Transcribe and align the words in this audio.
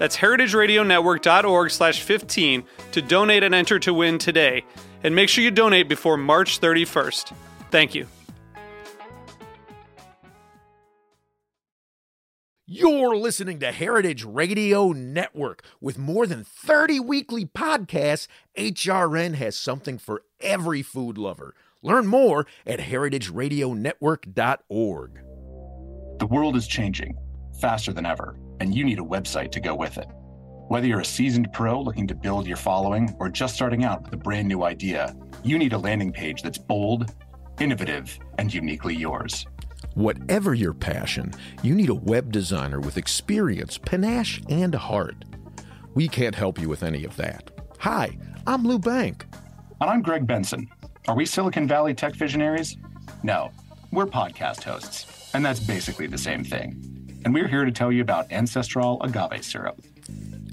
That's 0.00 0.16
heritageradionetwork.org 0.16 1.70
slash 1.70 2.02
15 2.02 2.64
to 2.92 3.02
donate 3.02 3.42
and 3.42 3.54
enter 3.54 3.78
to 3.80 3.92
win 3.92 4.16
today. 4.16 4.64
And 5.04 5.14
make 5.14 5.28
sure 5.28 5.44
you 5.44 5.50
donate 5.50 5.90
before 5.90 6.16
March 6.16 6.58
31st. 6.58 7.34
Thank 7.70 7.94
you. 7.94 8.06
You're 12.64 13.14
listening 13.14 13.60
to 13.60 13.72
Heritage 13.72 14.24
Radio 14.24 14.92
Network. 14.92 15.62
With 15.82 15.98
more 15.98 16.26
than 16.26 16.44
30 16.44 17.00
weekly 17.00 17.44
podcasts, 17.44 18.26
HRN 18.56 19.34
has 19.34 19.54
something 19.54 19.98
for 19.98 20.22
every 20.40 20.80
food 20.80 21.18
lover. 21.18 21.54
Learn 21.82 22.06
more 22.06 22.46
at 22.66 22.80
heritageradionetwork.org. 22.80 25.10
The 26.18 26.26
world 26.26 26.56
is 26.56 26.66
changing 26.66 27.18
faster 27.60 27.92
than 27.92 28.06
ever, 28.06 28.36
and 28.60 28.74
you 28.74 28.84
need 28.84 28.98
a 28.98 29.02
website 29.02 29.52
to 29.52 29.60
go 29.60 29.74
with 29.74 29.98
it. 29.98 30.08
Whether 30.68 30.86
you're 30.86 31.00
a 31.00 31.04
seasoned 31.04 31.52
pro 31.52 31.80
looking 31.80 32.06
to 32.06 32.14
build 32.14 32.46
your 32.46 32.56
following 32.56 33.14
or 33.18 33.28
just 33.28 33.54
starting 33.54 33.84
out 33.84 34.04
with 34.04 34.12
a 34.12 34.16
brand 34.16 34.48
new 34.48 34.62
idea, 34.62 35.14
you 35.42 35.58
need 35.58 35.72
a 35.72 35.78
landing 35.78 36.12
page 36.12 36.42
that's 36.42 36.58
bold, 36.58 37.12
innovative, 37.58 38.18
and 38.38 38.54
uniquely 38.54 38.94
yours. 38.94 39.46
Whatever 39.94 40.54
your 40.54 40.72
passion, 40.72 41.32
you 41.62 41.74
need 41.74 41.88
a 41.88 41.94
web 41.94 42.30
designer 42.30 42.80
with 42.80 42.96
experience, 42.96 43.78
panache, 43.78 44.40
and 44.48 44.74
heart. 44.74 45.24
We 45.94 46.06
can't 46.06 46.36
help 46.36 46.60
you 46.60 46.68
with 46.68 46.84
any 46.84 47.04
of 47.04 47.16
that. 47.16 47.50
Hi, 47.80 48.16
I'm 48.46 48.62
Lou 48.62 48.78
Bank. 48.78 49.26
And 49.80 49.90
I'm 49.90 50.02
Greg 50.02 50.26
Benson. 50.26 50.68
Are 51.08 51.16
we 51.16 51.26
Silicon 51.26 51.66
Valley 51.66 51.94
tech 51.94 52.14
visionaries? 52.14 52.76
No, 53.24 53.50
we're 53.90 54.06
podcast 54.06 54.62
hosts, 54.62 55.30
and 55.34 55.44
that's 55.44 55.58
basically 55.58 56.06
the 56.06 56.18
same 56.18 56.44
thing. 56.44 56.89
And 57.24 57.34
we're 57.34 57.48
here 57.48 57.64
to 57.64 57.72
tell 57.72 57.92
you 57.92 58.02
about 58.02 58.30
Ancestral 58.32 59.00
agave 59.02 59.44
syrup. 59.44 59.80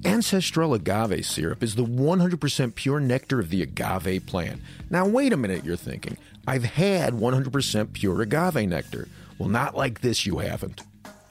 Ancestral 0.05 0.73
agave 0.73 1.25
syrup 1.25 1.63
is 1.63 1.75
the 1.75 1.85
100% 1.85 2.75
pure 2.75 2.99
nectar 2.99 3.39
of 3.39 3.49
the 3.49 3.61
agave 3.61 4.25
plant. 4.25 4.61
Now, 4.89 5.07
wait 5.07 5.33
a 5.33 5.37
minute, 5.37 5.65
you're 5.65 5.75
thinking. 5.75 6.17
I've 6.45 6.63
had 6.63 7.13
100% 7.13 7.93
pure 7.93 8.21
agave 8.21 8.69
nectar. 8.69 9.07
Well, 9.37 9.49
not 9.49 9.75
like 9.75 10.01
this, 10.01 10.25
you 10.25 10.39
haven't. 10.39 10.81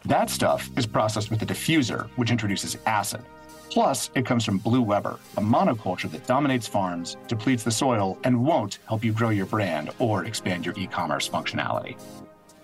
That 0.05 0.31
stuff 0.31 0.71
is 0.77 0.87
processed 0.87 1.31
with 1.31 1.43
a 1.43 1.47
diffuser, 1.47 2.09
which 2.16 2.31
introduces 2.31 2.77
acid. 2.87 3.22
Plus, 3.71 4.10
it 4.15 4.25
comes 4.25 4.44
from 4.44 4.59
Blue 4.59 4.81
Weber, 4.81 5.19
a 5.37 5.41
monoculture 5.41 6.10
that 6.12 6.27
dominates 6.27 6.66
farms, 6.66 7.16
depletes 7.28 7.62
the 7.62 7.71
soil, 7.71 8.19
and 8.25 8.44
won't 8.44 8.78
help 8.89 9.05
you 9.05 9.12
grow 9.12 9.31
your 9.31 9.47
brand 9.47 9.91
or 9.99 10.25
expand 10.25 10.65
your 10.65 10.75
e 10.78 10.87
commerce 10.87 11.28
functionality. 11.28 11.97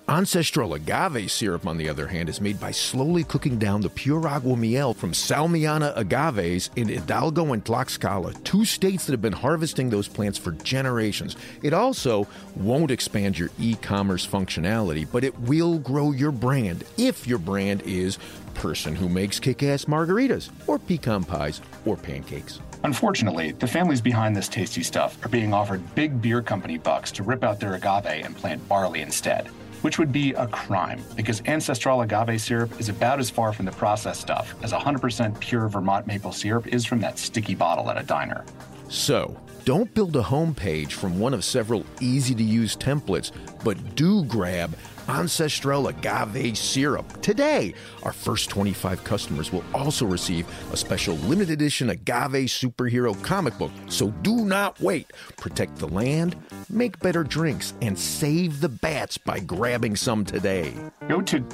Ancestral 0.08 0.74
agave 0.74 1.30
syrup, 1.30 1.64
on 1.64 1.78
the 1.78 1.88
other 1.88 2.08
hand, 2.08 2.28
is 2.28 2.40
made 2.40 2.58
by 2.58 2.72
slowly 2.72 3.22
cooking 3.22 3.56
down 3.56 3.80
the 3.80 3.88
pure 3.88 4.26
agua 4.26 4.56
miel 4.56 4.92
from 4.92 5.12
Salmiana 5.12 5.96
agaves 5.96 6.70
in 6.74 6.88
Hidalgo 6.88 7.52
and 7.52 7.64
Tlaxcala, 7.64 8.42
two 8.42 8.64
states 8.64 9.06
that 9.06 9.12
have 9.12 9.22
been 9.22 9.32
harvesting 9.32 9.88
those 9.88 10.08
plants 10.08 10.36
for 10.36 10.52
generations. 10.52 11.36
It 11.62 11.72
also 11.72 12.26
won't 12.56 12.90
expand 12.90 13.38
your 13.38 13.50
e 13.60 13.76
commerce 13.76 14.26
functionality, 14.26 15.06
but 15.10 15.22
it 15.22 15.38
will 15.38 15.78
grow 15.78 16.10
your 16.10 16.32
brand 16.32 16.82
if 16.98 17.28
your 17.28 17.38
brand 17.38 17.82
is 17.82 18.19
person 18.54 18.96
who 18.96 19.08
makes 19.08 19.38
kick 19.38 19.62
ass 19.62 19.84
margaritas, 19.84 20.50
or 20.66 20.80
pecan 20.80 21.22
pies, 21.22 21.60
or 21.86 21.96
pancakes. 21.96 22.60
Unfortunately, 22.82 23.52
the 23.52 23.69
families 23.69 24.00
behind 24.00 24.34
this 24.34 24.48
tasty 24.48 24.82
stuff 24.82 25.24
are 25.24 25.28
being 25.28 25.54
offered 25.54 25.94
big 25.94 26.20
beer 26.20 26.42
company 26.42 26.76
bucks 26.76 27.12
to 27.12 27.22
rip 27.22 27.44
out 27.44 27.60
their 27.60 27.74
agave 27.74 28.26
and 28.26 28.36
plant 28.36 28.69
barley 28.69 29.00
instead 29.00 29.48
which 29.82 29.98
would 29.98 30.10
be 30.10 30.32
a 30.32 30.47
crime 30.47 31.03
because 31.15 31.43
ancestral 31.47 32.00
agave 32.00 32.41
syrup 32.41 32.81
is 32.81 32.88
about 32.88 33.20
as 33.20 33.31
far 33.31 33.53
from 33.53 33.66
the 33.66 33.72
processed 33.72 34.20
stuff 34.20 34.54
as 34.62 34.72
100% 34.72 35.38
pure 35.41 35.69
Vermont 35.69 36.06
maple 36.06 36.32
syrup 36.32 36.66
is 36.69 36.84
from 36.84 37.00
that 37.00 37.19
sticky 37.19 37.54
bottle 37.54 37.91
at 37.91 37.98
a 37.98 38.03
diner. 38.03 38.44
So, 38.88 39.38
don't 39.65 39.93
build 39.94 40.16
a 40.16 40.22
homepage 40.22 40.93
from 40.93 41.20
one 41.20 41.34
of 41.34 41.44
several 41.44 41.84
easy 42.00 42.34
to 42.34 42.43
use 42.43 42.76
templates, 42.76 43.31
but 43.62 43.94
do 43.94 44.25
grab 44.25 44.75
Ancestral 45.12 45.88
Agave 45.88 46.56
Syrup 46.56 47.20
today. 47.20 47.74
Our 48.02 48.14
first 48.14 48.48
25 48.48 49.04
customers 49.04 49.52
will 49.52 49.64
also 49.74 50.06
receive 50.06 50.48
a 50.72 50.76
special 50.76 51.16
limited 51.16 51.52
edition 51.52 51.90
Agave 51.90 52.48
Superhero 52.48 53.20
comic 53.22 53.56
book. 53.58 53.70
So 53.88 54.10
do 54.22 54.46
not 54.46 54.80
wait. 54.80 55.12
Protect 55.36 55.76
the 55.76 55.88
land, 55.88 56.34
make 56.70 56.98
better 57.00 57.24
drinks, 57.24 57.74
and 57.82 57.98
save 57.98 58.62
the 58.62 58.70
bats 58.70 59.18
by 59.18 59.38
grabbing 59.38 59.96
some 59.96 60.24
today. 60.24 60.72
Go 61.08 61.20
to. 61.20 61.44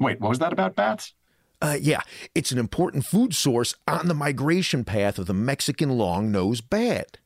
Wait, 0.00 0.20
what 0.20 0.30
was 0.30 0.40
that 0.40 0.52
about 0.52 0.74
bats? 0.74 1.14
Uh, 1.62 1.76
yeah, 1.80 2.00
it's 2.34 2.50
an 2.50 2.58
important 2.58 3.04
food 3.04 3.34
source 3.34 3.74
on 3.86 4.08
the 4.08 4.14
migration 4.14 4.84
path 4.84 5.18
of 5.18 5.26
the 5.26 5.34
Mexican 5.34 5.90
long 5.90 6.32
nosed 6.32 6.68
bat. 6.68 7.18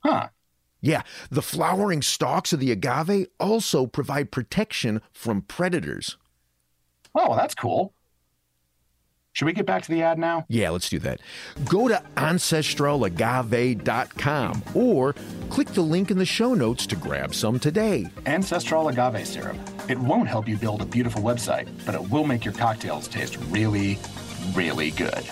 Huh. 0.00 0.28
Yeah, 0.82 1.02
the 1.30 1.42
flowering 1.42 2.02
stalks 2.02 2.52
of 2.52 2.60
the 2.60 2.72
agave 2.72 3.28
also 3.38 3.86
provide 3.86 4.32
protection 4.32 5.00
from 5.12 5.42
predators. 5.42 6.16
Oh, 7.14 7.36
that's 7.36 7.54
cool. 7.54 7.94
Should 9.34 9.46
we 9.46 9.54
get 9.54 9.64
back 9.64 9.82
to 9.84 9.90
the 9.90 10.02
ad 10.02 10.18
now? 10.18 10.44
Yeah, 10.48 10.68
let's 10.70 10.90
do 10.90 10.98
that. 10.98 11.20
Go 11.64 11.88
to 11.88 12.02
ancestralagave.com 12.16 14.62
or 14.74 15.14
click 15.48 15.68
the 15.68 15.80
link 15.80 16.10
in 16.10 16.18
the 16.18 16.26
show 16.26 16.52
notes 16.52 16.86
to 16.88 16.96
grab 16.96 17.34
some 17.34 17.58
today. 17.58 18.08
Ancestral 18.26 18.88
agave 18.88 19.26
syrup. 19.26 19.56
It 19.88 19.98
won't 19.98 20.28
help 20.28 20.46
you 20.48 20.58
build 20.58 20.82
a 20.82 20.86
beautiful 20.86 21.22
website, 21.22 21.66
but 21.86 21.94
it 21.94 22.10
will 22.10 22.24
make 22.24 22.44
your 22.44 22.52
cocktails 22.52 23.08
taste 23.08 23.38
really, 23.48 23.98
really 24.54 24.90
good. 24.90 25.24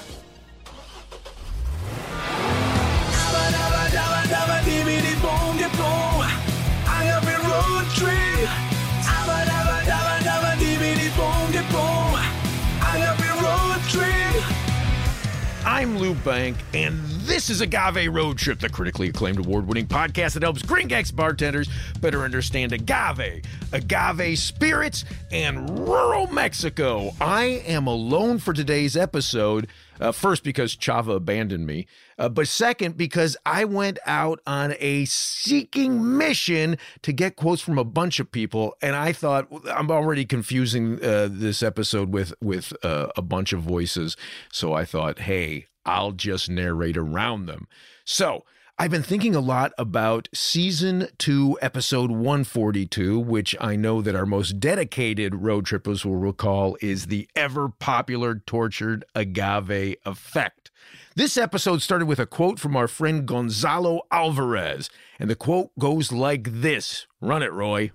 I'm 15.80 15.96
Lou 15.96 16.14
Bank, 16.14 16.58
and 16.74 16.98
this 17.22 17.48
is 17.48 17.62
Agave 17.62 18.12
Road 18.12 18.36
Trip, 18.36 18.58
the 18.58 18.68
critically 18.68 19.08
acclaimed 19.08 19.38
award 19.38 19.66
winning 19.66 19.86
podcast 19.86 20.34
that 20.34 20.42
helps 20.42 20.62
Gringx 20.62 21.14
bartenders 21.14 21.70
better 22.00 22.22
understand 22.22 22.72
agave, 22.72 23.42
agave 23.72 24.38
spirits, 24.38 25.06
and 25.30 25.88
rural 25.88 26.26
Mexico. 26.26 27.12
I 27.18 27.62
am 27.66 27.86
alone 27.86 28.38
for 28.38 28.52
today's 28.52 28.94
episode. 28.94 29.68
Uh, 30.00 30.12
first, 30.12 30.42
because 30.42 30.74
Chava 30.74 31.14
abandoned 31.14 31.66
me, 31.66 31.86
uh, 32.18 32.28
but 32.28 32.48
second, 32.48 32.96
because 32.96 33.36
I 33.44 33.66
went 33.66 33.98
out 34.06 34.40
on 34.46 34.74
a 34.80 35.04
seeking 35.04 36.16
mission 36.16 36.78
to 37.02 37.12
get 37.12 37.36
quotes 37.36 37.60
from 37.60 37.78
a 37.78 37.84
bunch 37.84 38.18
of 38.18 38.32
people, 38.32 38.74
and 38.80 38.96
I 38.96 39.12
thought 39.12 39.48
I'm 39.70 39.90
already 39.90 40.24
confusing 40.24 41.04
uh, 41.04 41.28
this 41.30 41.62
episode 41.62 42.14
with 42.14 42.32
with 42.40 42.72
uh, 42.82 43.08
a 43.14 43.22
bunch 43.22 43.52
of 43.52 43.60
voices, 43.60 44.16
so 44.50 44.72
I 44.72 44.86
thought, 44.86 45.20
hey, 45.20 45.66
I'll 45.84 46.12
just 46.12 46.48
narrate 46.48 46.96
around 46.96 47.46
them. 47.46 47.68
So. 48.04 48.44
I've 48.80 48.90
been 48.90 49.02
thinking 49.02 49.34
a 49.34 49.40
lot 49.40 49.74
about 49.76 50.30
season 50.32 51.08
two, 51.18 51.58
episode 51.60 52.10
142, 52.10 53.20
which 53.20 53.54
I 53.60 53.76
know 53.76 54.00
that 54.00 54.14
our 54.14 54.24
most 54.24 54.58
dedicated 54.58 55.34
road 55.34 55.66
trippers 55.66 56.02
will 56.02 56.16
recall 56.16 56.78
is 56.80 57.08
the 57.08 57.28
ever 57.36 57.68
popular 57.68 58.36
tortured 58.36 59.04
agave 59.14 59.96
effect. 60.06 60.70
This 61.14 61.36
episode 61.36 61.82
started 61.82 62.06
with 62.06 62.18
a 62.18 62.24
quote 62.24 62.58
from 62.58 62.74
our 62.74 62.88
friend 62.88 63.28
Gonzalo 63.28 64.00
Alvarez, 64.10 64.88
and 65.18 65.28
the 65.28 65.36
quote 65.36 65.78
goes 65.78 66.10
like 66.10 66.62
this 66.62 67.06
Run 67.20 67.42
it, 67.42 67.52
Roy. 67.52 67.90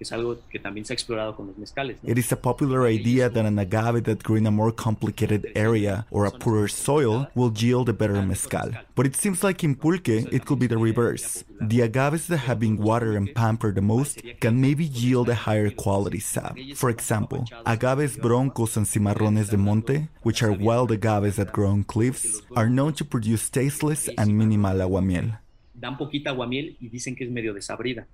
Es 0.00 0.12
algo 0.12 0.38
que 0.50 0.58
también 0.58 0.84
se 0.84 0.92
ha 0.92 0.94
explorado 0.94 1.36
con 1.36 1.46
los 1.46 1.58
mezcales. 1.58 1.98
¿no? 2.02 2.10
It 2.10 2.18
is 2.18 2.32
a 2.32 2.36
popular 2.36 2.90
idea 2.90 3.28
that 3.28 3.44
an 3.44 3.58
agave 3.58 4.02
that 4.04 4.22
grew 4.22 4.36
in 4.36 4.46
a 4.46 4.50
more 4.50 4.72
complicated 4.72 5.46
area 5.54 6.06
or 6.10 6.26
a 6.26 6.30
poorer 6.30 6.68
soil 6.68 7.28
will 7.34 7.52
yield 7.52 7.88
a 7.88 7.92
better 7.92 8.22
mezcal. 8.22 8.70
But 8.94 9.06
it 9.06 9.16
seems 9.16 9.42
like 9.42 9.64
in 9.64 9.74
pulque, 9.76 10.08
it 10.08 10.44
could 10.44 10.58
be 10.58 10.66
the 10.66 10.78
reverse. 10.78 11.44
The 11.60 11.82
agaves 11.82 12.26
that 12.28 12.38
have 12.48 12.58
been 12.58 12.78
watered 12.78 13.16
and 13.16 13.34
pampered 13.34 13.74
the 13.74 13.82
most 13.82 14.22
can 14.40 14.60
maybe 14.60 14.84
yield 14.84 15.28
a 15.28 15.34
higher 15.34 15.70
quality 15.70 16.20
sap. 16.20 16.56
For 16.74 16.90
example, 16.90 17.44
agaves 17.66 18.16
broncos 18.16 18.76
and 18.76 18.86
cimarrones 18.86 19.50
de 19.50 19.58
monte, 19.58 20.08
which 20.22 20.42
are 20.42 20.52
wild 20.52 20.90
agaves 20.90 21.36
that 21.36 21.52
grow 21.52 21.68
on 21.68 21.84
cliffs, 21.84 22.40
are 22.56 22.68
known 22.68 22.94
to 22.94 23.04
produce 23.04 23.50
tasteless 23.50 24.08
and 24.16 24.36
minimal 24.36 24.80
aguamiel. 24.80 25.38
Dan 25.74 25.96
poquita 25.96 26.30
aguamiel 26.30 26.76
y 26.80 26.88
dicen 26.88 27.16
que 27.16 27.24
es 27.24 27.30
medio 27.30 27.54
desabrida. 27.54 28.06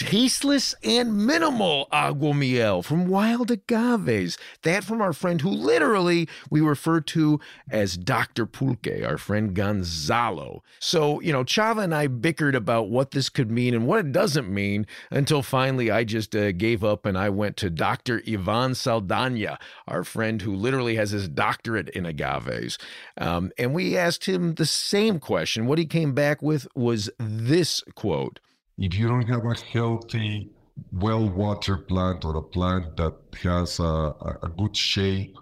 Tasteless 0.00 0.74
and 0.82 1.26
minimal 1.26 1.86
aguamiel 1.92 2.82
from 2.82 3.06
wild 3.06 3.50
agaves. 3.50 4.38
That 4.62 4.82
from 4.82 5.02
our 5.02 5.12
friend 5.12 5.42
who 5.42 5.50
literally 5.50 6.26
we 6.48 6.62
refer 6.62 7.00
to 7.02 7.38
as 7.70 7.98
Dr. 7.98 8.46
Pulque, 8.46 9.06
our 9.06 9.18
friend 9.18 9.54
Gonzalo. 9.54 10.62
So, 10.78 11.20
you 11.20 11.32
know, 11.34 11.44
Chava 11.44 11.84
and 11.84 11.94
I 11.94 12.06
bickered 12.06 12.54
about 12.54 12.88
what 12.88 13.10
this 13.10 13.28
could 13.28 13.50
mean 13.50 13.74
and 13.74 13.86
what 13.86 14.00
it 14.00 14.10
doesn't 14.10 14.48
mean 14.48 14.86
until 15.10 15.42
finally 15.42 15.90
I 15.90 16.04
just 16.04 16.34
uh, 16.34 16.52
gave 16.52 16.82
up 16.82 17.04
and 17.04 17.18
I 17.18 17.28
went 17.28 17.58
to 17.58 17.68
Dr. 17.68 18.22
Ivan 18.26 18.74
Saldana, 18.74 19.58
our 19.86 20.02
friend 20.02 20.40
who 20.40 20.54
literally 20.54 20.96
has 20.96 21.10
his 21.10 21.28
doctorate 21.28 21.90
in 21.90 22.06
agaves. 22.06 22.78
Um, 23.18 23.52
and 23.58 23.74
we 23.74 23.98
asked 23.98 24.24
him 24.24 24.54
the 24.54 24.64
same 24.64 25.20
question. 25.20 25.66
What 25.66 25.78
he 25.78 25.84
came 25.84 26.14
back 26.14 26.40
with 26.40 26.66
was 26.74 27.10
this 27.18 27.82
quote 27.94 28.40
if 28.80 28.94
you 28.94 29.06
don't 29.08 29.28
have 29.28 29.44
a 29.44 29.54
healthy, 29.72 30.48
well-watered 30.90 31.86
plant 31.86 32.24
or 32.24 32.36
a 32.36 32.42
plant 32.42 32.96
that 32.96 33.14
has 33.42 33.78
a, 33.78 34.14
a, 34.42 34.50
good 34.56 34.74
shape, 34.74 35.36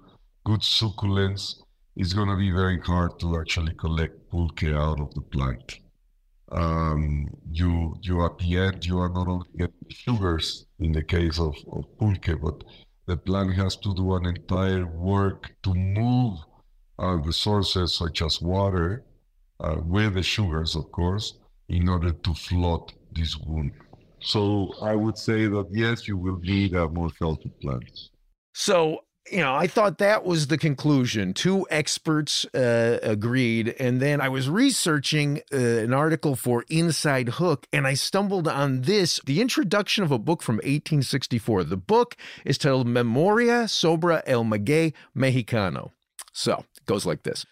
good 0.44 0.60
succulence, 0.60 1.62
it's 1.94 2.12
going 2.12 2.28
to 2.28 2.36
be 2.36 2.50
very 2.50 2.80
hard 2.80 3.18
to 3.20 3.38
actually 3.38 3.74
collect 3.74 4.28
pulque 4.28 4.64
out 4.64 5.00
of 5.00 5.14
the 5.14 5.20
plant. 5.20 5.78
Um, 6.50 7.28
you, 7.52 7.96
you 8.02 8.24
at 8.24 8.38
the 8.38 8.58
end, 8.58 8.84
you 8.84 8.98
are 8.98 9.08
not 9.08 9.28
only 9.28 9.46
getting 9.56 9.88
sugars 9.88 10.66
in 10.80 10.90
the 10.90 11.04
case 11.04 11.38
of, 11.38 11.54
of 11.70 11.84
pulque, 11.96 12.40
but 12.42 12.64
the 13.06 13.16
plant 13.16 13.54
has 13.54 13.76
to 13.76 13.94
do 13.94 14.14
an 14.14 14.26
entire 14.26 14.84
work 14.84 15.54
to 15.62 15.72
move 15.74 16.38
uh, 17.00 17.14
resources 17.18 17.94
such 17.94 18.20
as 18.20 18.42
water 18.42 19.04
uh, 19.60 19.76
with 19.84 20.14
the 20.14 20.22
sugars, 20.24 20.74
of 20.74 20.90
course, 20.90 21.34
in 21.68 21.88
order 21.88 22.10
to 22.10 22.34
float 22.34 22.94
this 23.12 23.36
wound. 23.38 23.72
So 24.20 24.72
I 24.82 24.94
would 24.94 25.16
say 25.16 25.46
that 25.46 25.66
yes, 25.70 26.08
you 26.08 26.16
will 26.16 26.38
need 26.38 26.74
a 26.74 26.88
more 26.88 27.10
healthy 27.18 27.52
plant. 27.62 27.90
So, 28.52 29.04
you 29.30 29.38
know, 29.38 29.54
I 29.54 29.66
thought 29.66 29.98
that 29.98 30.24
was 30.24 30.48
the 30.48 30.58
conclusion. 30.58 31.34
Two 31.34 31.66
experts 31.70 32.44
uh, 32.46 32.98
agreed. 33.02 33.76
And 33.78 34.00
then 34.00 34.20
I 34.20 34.28
was 34.28 34.48
researching 34.48 35.42
uh, 35.52 35.56
an 35.56 35.92
article 35.92 36.34
for 36.34 36.64
Inside 36.68 37.28
Hook 37.30 37.66
and 37.72 37.86
I 37.86 37.94
stumbled 37.94 38.48
on 38.48 38.82
this 38.82 39.20
the 39.24 39.40
introduction 39.40 40.02
of 40.02 40.10
a 40.10 40.18
book 40.18 40.42
from 40.42 40.56
1864. 40.56 41.64
The 41.64 41.76
book 41.76 42.16
is 42.44 42.58
titled 42.58 42.88
Memoria 42.88 43.68
sobre 43.68 44.22
el 44.26 44.44
Maguey 44.44 44.94
Mexicano. 45.16 45.92
So 46.32 46.64
it 46.76 46.86
goes 46.86 47.06
like 47.06 47.22
this. 47.22 47.44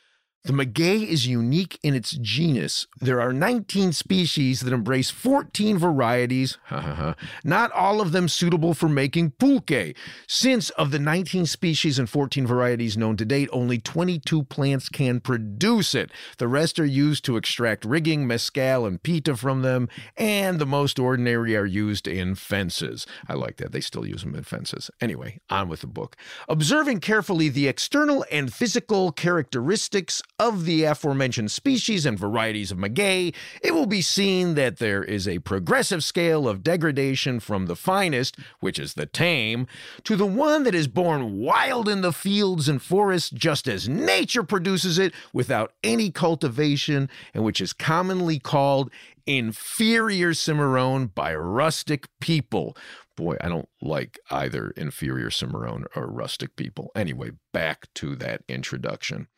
The 0.47 0.53
maguey 0.53 1.09
is 1.09 1.27
unique 1.27 1.77
in 1.83 1.97
its 1.97 2.13
genus. 2.13 2.87
There 3.01 3.21
are 3.21 3.33
19 3.33 3.93
species 3.93 4.61
that 4.61 4.73
embrace 4.73 5.11
14 5.11 5.77
varieties, 5.77 6.57
not 7.45 7.73
all 7.73 8.01
of 8.01 8.13
them 8.13 8.29
suitable 8.29 8.73
for 8.73 8.89
making 8.89 9.33
pulque. 9.41 9.97
Since 10.29 10.71
of 10.71 10.93
the 10.93 11.01
19 11.01 11.47
species 11.47 11.99
and 11.99 12.09
14 12.09 12.47
varieties 12.47 12.97
known 12.97 13.17
to 13.17 13.25
date, 13.25 13.49
only 13.53 13.81
22 13.81 14.45
plants 14.45 14.89
can 14.89 15.19
produce 15.19 15.97
it. 15.97 16.13
The 16.39 16.47
rest 16.47 16.79
are 16.79 16.87
used 16.87 17.25
to 17.25 17.37
extract 17.37 17.85
rigging, 17.85 18.25
mescal, 18.25 18.87
and 18.87 19.03
pita 19.03 19.37
from 19.37 19.63
them, 19.63 19.89
and 20.17 20.61
the 20.61 20.65
most 20.65 21.01
ordinary 21.01 21.57
are 21.57 21.67
used 21.67 22.07
in 22.07 22.37
fences. 22.37 23.05
I 23.27 23.35
like 23.35 23.57
that. 23.57 23.73
They 23.73 23.81
still 23.81 24.07
use 24.07 24.23
them 24.23 24.37
in 24.37 24.45
fences. 24.45 24.93
Anyway, 25.01 25.41
on 25.51 25.69
with 25.69 25.81
the 25.81 25.89
book. 25.89 26.15
Observing 26.49 27.01
carefully 27.01 27.49
the 27.49 27.67
external 27.67 28.25
and 28.31 28.55
physical 28.55 29.11
characteristics 29.11 30.23
of 30.38 30.65
the 30.65 30.85
aforementioned 30.85 31.50
species 31.50 32.05
and 32.05 32.19
varieties 32.19 32.71
of 32.71 32.79
maguey, 32.79 33.35
it 33.62 33.73
will 33.73 33.87
be 33.87 34.03
seen 34.03 34.55
that 34.55 34.79
there 34.79 35.03
is 35.03 35.27
a 35.27 35.38
progressive 35.41 36.05
scale 36.05 36.49
of 36.49 36.62
degradation 36.62 37.41
from 37.41 37.67
the 37.67 37.77
finest, 37.77 38.37
which 38.61 38.79
is 38.79 38.94
the 38.94 39.06
tame, 39.06 39.67
to 40.05 40.17
the 40.17 40.27
one 40.27 40.62
that 40.65 40.75
is 40.75 40.88
born 40.88 41.38
wild 41.38 41.88
in 41.88 42.03
the 42.03 42.12
fields 42.12 42.69
and 42.69 42.83
forests 42.83 43.31
just 43.31 43.67
as 43.67 43.88
nature 43.88 44.43
produces 44.43 44.99
it 44.99 45.15
without 45.33 45.73
any 45.83 46.11
cultivation, 46.11 47.09
and 47.33 47.43
which 47.43 47.61
is 47.61 47.73
commonly 47.73 48.38
called 48.38 48.91
inferior 49.27 50.33
cimarron 50.35 51.06
by 51.06 51.35
rustic 51.35 52.09
people. 52.21 52.77
Boy, 53.17 53.37
I 53.41 53.49
don't 53.49 53.69
like 53.81 54.19
either 54.31 54.71
inferior 54.77 55.31
cimarron 55.31 55.87
or 55.97 56.06
rustic 56.06 56.55
people. 56.55 56.93
Anyway, 56.94 57.31
back 57.53 57.93
to 57.94 58.15
that 58.17 58.43
introduction. 58.49 59.29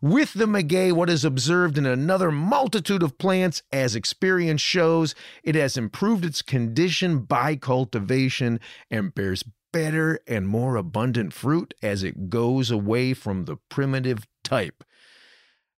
With 0.00 0.34
the 0.34 0.46
maguey, 0.46 0.92
what 0.92 1.10
is 1.10 1.24
observed 1.24 1.78
in 1.78 1.86
another 1.86 2.30
multitude 2.30 3.02
of 3.02 3.18
plants, 3.18 3.62
as 3.72 3.96
experience 3.96 4.60
shows, 4.60 5.14
it 5.42 5.54
has 5.54 5.76
improved 5.76 6.24
its 6.24 6.42
condition 6.42 7.20
by 7.20 7.56
cultivation 7.56 8.60
and 8.90 9.14
bears 9.14 9.44
better 9.72 10.18
and 10.26 10.48
more 10.48 10.76
abundant 10.76 11.32
fruit 11.32 11.74
as 11.82 12.02
it 12.02 12.30
goes 12.30 12.70
away 12.70 13.14
from 13.14 13.44
the 13.44 13.56
primitive 13.68 14.26
type. 14.44 14.84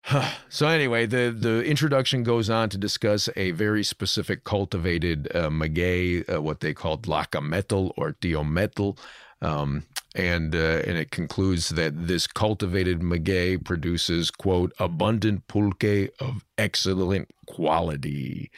so 0.49 0.69
anyway, 0.69 1.07
the 1.07 1.35
the 1.37 1.63
introduction 1.65 2.23
goes 2.23 2.49
on 2.49 2.69
to 2.71 2.79
discuss 2.79 3.29
a 3.37 3.51
very 3.53 3.85
specific 3.85 4.45
cultivated 4.45 5.29
uh, 5.35 5.51
maguey, 5.51 6.25
uh, 6.33 6.41
what 6.41 6.61
they 6.61 6.73
called 6.73 7.03
tlacametl 7.03 7.93
or 7.97 8.13
teometl, 8.13 8.99
um, 9.43 9.85
and 10.19 10.55
uh, 10.55 10.83
and 10.85 10.99
it 10.99 11.11
concludes 11.11 11.71
that 11.71 12.09
this 12.09 12.27
cultivated 12.27 13.01
maguey 13.01 13.57
produces 13.57 14.31
quote 14.31 14.73
abundant 14.79 15.47
pulque 15.47 16.11
of 16.21 16.45
excellent 16.59 17.31
quality, 17.47 18.51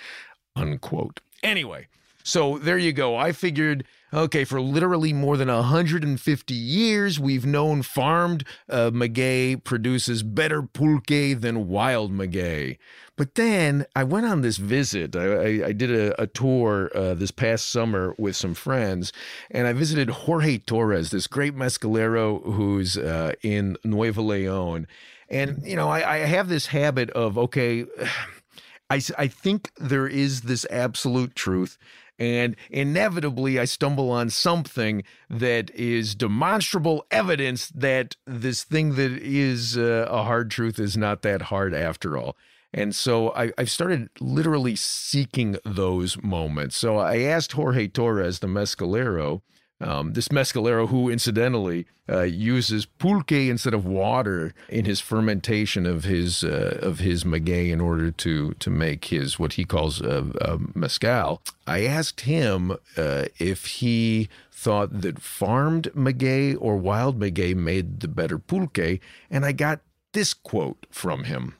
unquote. 0.57 1.21
Anyway, 1.43 1.87
so 2.23 2.59
there 2.59 2.79
you 2.79 2.93
go. 2.93 3.17
I 3.17 3.33
figured 3.33 3.85
Okay, 4.13 4.45
for 4.45 4.61
literally 4.61 5.13
more 5.13 5.37
than 5.37 5.47
150 5.47 6.55
years, 6.55 7.21
we've 7.21 7.47
known 7.47 7.83
farmed 7.83 8.45
uh, 8.69 8.91
maguey 8.93 9.63
produces 9.63 10.25
better 10.25 10.63
pulque 10.63 11.41
than 11.41 11.69
wild 11.69 12.11
maguey. 12.11 12.79
But 13.17 13.37
then 13.37 13.87
I 13.95 14.03
went 14.03 14.27
on 14.27 14.41
this 14.41 14.57
visit. 14.57 15.15
I, 15.15 15.27
I, 15.27 15.67
I 15.67 15.73
did 15.73 15.93
a, 15.93 16.21
a 16.21 16.27
tour 16.27 16.91
uh, 16.93 17.15
this 17.15 17.31
past 17.31 17.71
summer 17.71 18.17
with 18.19 18.35
some 18.35 18.55
friends, 18.55 19.13
and 19.49 19.69
I 19.69 19.75
visited 19.75 20.11
Jorge 20.11 20.59
Torres, 20.59 21.11
this 21.11 21.29
great 21.29 21.55
mescalero 21.55 22.43
who's 22.43 22.97
uh, 22.97 23.35
in 23.43 23.77
Nuevo 23.85 24.23
Leon. 24.23 24.89
And, 25.29 25.63
you 25.65 25.77
know, 25.77 25.89
I, 25.89 26.15
I 26.15 26.19
have 26.19 26.49
this 26.49 26.67
habit 26.67 27.11
of, 27.11 27.39
okay, 27.39 27.85
I, 28.91 29.01
I 29.17 29.29
think 29.29 29.71
there 29.77 30.09
is 30.09 30.41
this 30.41 30.67
absolute 30.69 31.37
truth 31.37 31.79
and 32.21 32.55
inevitably 32.69 33.59
I 33.59 33.65
stumble 33.65 34.11
on 34.11 34.29
something 34.29 35.03
that 35.31 35.71
is 35.75 36.15
demonstrable 36.15 37.07
evidence 37.11 37.69
that 37.69 38.15
this 38.27 38.63
thing 38.63 38.95
that 38.97 39.13
is 39.13 39.79
uh, 39.79 40.07
a 40.09 40.23
hard 40.23 40.51
truth 40.51 40.79
is 40.79 40.99
not 40.99 41.23
that 41.23 41.43
hard 41.43 41.75
after 41.75 42.19
all. 42.19 42.37
And 42.73 42.95
so 42.95 43.33
I, 43.35 43.53
have 43.59 43.71
started 43.71 44.11
literally 44.21 44.77
seeking 44.77 45.57
those 45.65 46.23
moments. 46.23 46.77
So 46.77 46.99
I 46.99 47.21
asked 47.21 47.53
Jorge 47.53 47.89
Torres, 47.89 48.39
the 48.39 48.47
mescalero, 48.47 49.41
um, 49.81 50.13
this 50.13 50.29
mescalero, 50.29 50.89
who 50.89 51.09
incidentally 51.11 51.87
uh, 52.09 52.23
uses 52.23 52.87
pulque 52.87 53.33
instead 53.49 53.75
of 53.75 53.85
water 53.85 54.53
in 54.69 54.85
his 54.85 55.01
fermentation 55.01 55.87
of 55.87 56.05
his 56.05 56.45
uh, 56.45 56.79
of 56.83 56.99
his 56.99 57.25
maguey 57.25 57.71
in 57.71 57.81
order 57.81 58.11
to 58.11 58.53
to 58.55 58.71
make 58.71 59.07
his 59.07 59.39
what 59.39 59.55
he 59.55 59.65
calls 59.65 60.03
uh, 60.03 60.59
mezcal. 60.75 61.41
I 61.67 61.85
asked 61.85 62.23
him 62.23 62.73
uh, 62.97 63.25
if 63.39 63.67
he 63.67 64.29
thought 64.53 65.01
that 65.01 65.21
farmed 65.21 65.89
maguey 65.95 66.55
or 66.55 66.77
wild 66.77 67.19
maguey 67.19 67.55
made 67.55 68.01
the 68.01 68.09
better 68.09 68.39
pulque, 68.39 69.01
and 69.31 69.45
I 69.45 69.53
got 69.53 69.81
this 70.13 70.35
quote 70.35 70.87
from 70.91 71.25
him. 71.25 71.55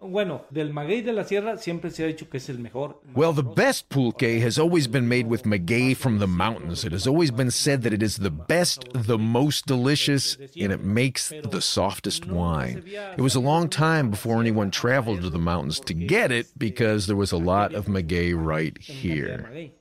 Bueno, 0.00 0.46
del 0.50 0.72
maguey 0.72 1.02
de 1.02 1.12
la 1.12 1.24
sierra 1.24 1.58
siempre 1.58 1.90
se 1.90 2.04
ha 2.04 2.06
dicho 2.06 2.30
que 2.30 2.38
es 2.38 2.48
el 2.48 2.60
mejor. 2.60 3.00
Well, 3.16 3.32
the 3.32 3.42
best 3.42 3.88
pulque 3.88 4.40
has 4.40 4.56
always 4.56 4.86
been 4.86 5.08
made 5.08 5.26
with 5.26 5.44
maguey 5.44 5.92
from 5.92 6.20
the 6.20 6.28
mountains. 6.28 6.84
It 6.84 6.92
has 6.92 7.06
always 7.06 7.32
been 7.32 7.50
said 7.50 7.82
that 7.82 7.92
it 7.92 8.02
is 8.02 8.18
the 8.18 8.30
best, 8.30 8.84
the 8.92 9.18
most 9.18 9.66
delicious, 9.66 10.36
and 10.36 10.72
it 10.72 10.84
makes 10.84 11.30
the 11.30 11.60
softest 11.60 12.26
wine. 12.26 12.84
It 13.16 13.22
was 13.22 13.34
a 13.34 13.40
long 13.40 13.68
time 13.68 14.08
before 14.10 14.40
anyone 14.40 14.70
traveled 14.70 15.22
to 15.22 15.30
the 15.30 15.38
mountains 15.38 15.80
to 15.80 15.94
get 15.94 16.30
it 16.30 16.46
because 16.56 17.08
there 17.08 17.16
was 17.16 17.32
a 17.32 17.36
lot 17.36 17.74
of 17.74 17.86
maguey 17.86 18.32
right 18.34 18.78
here. 18.78 19.72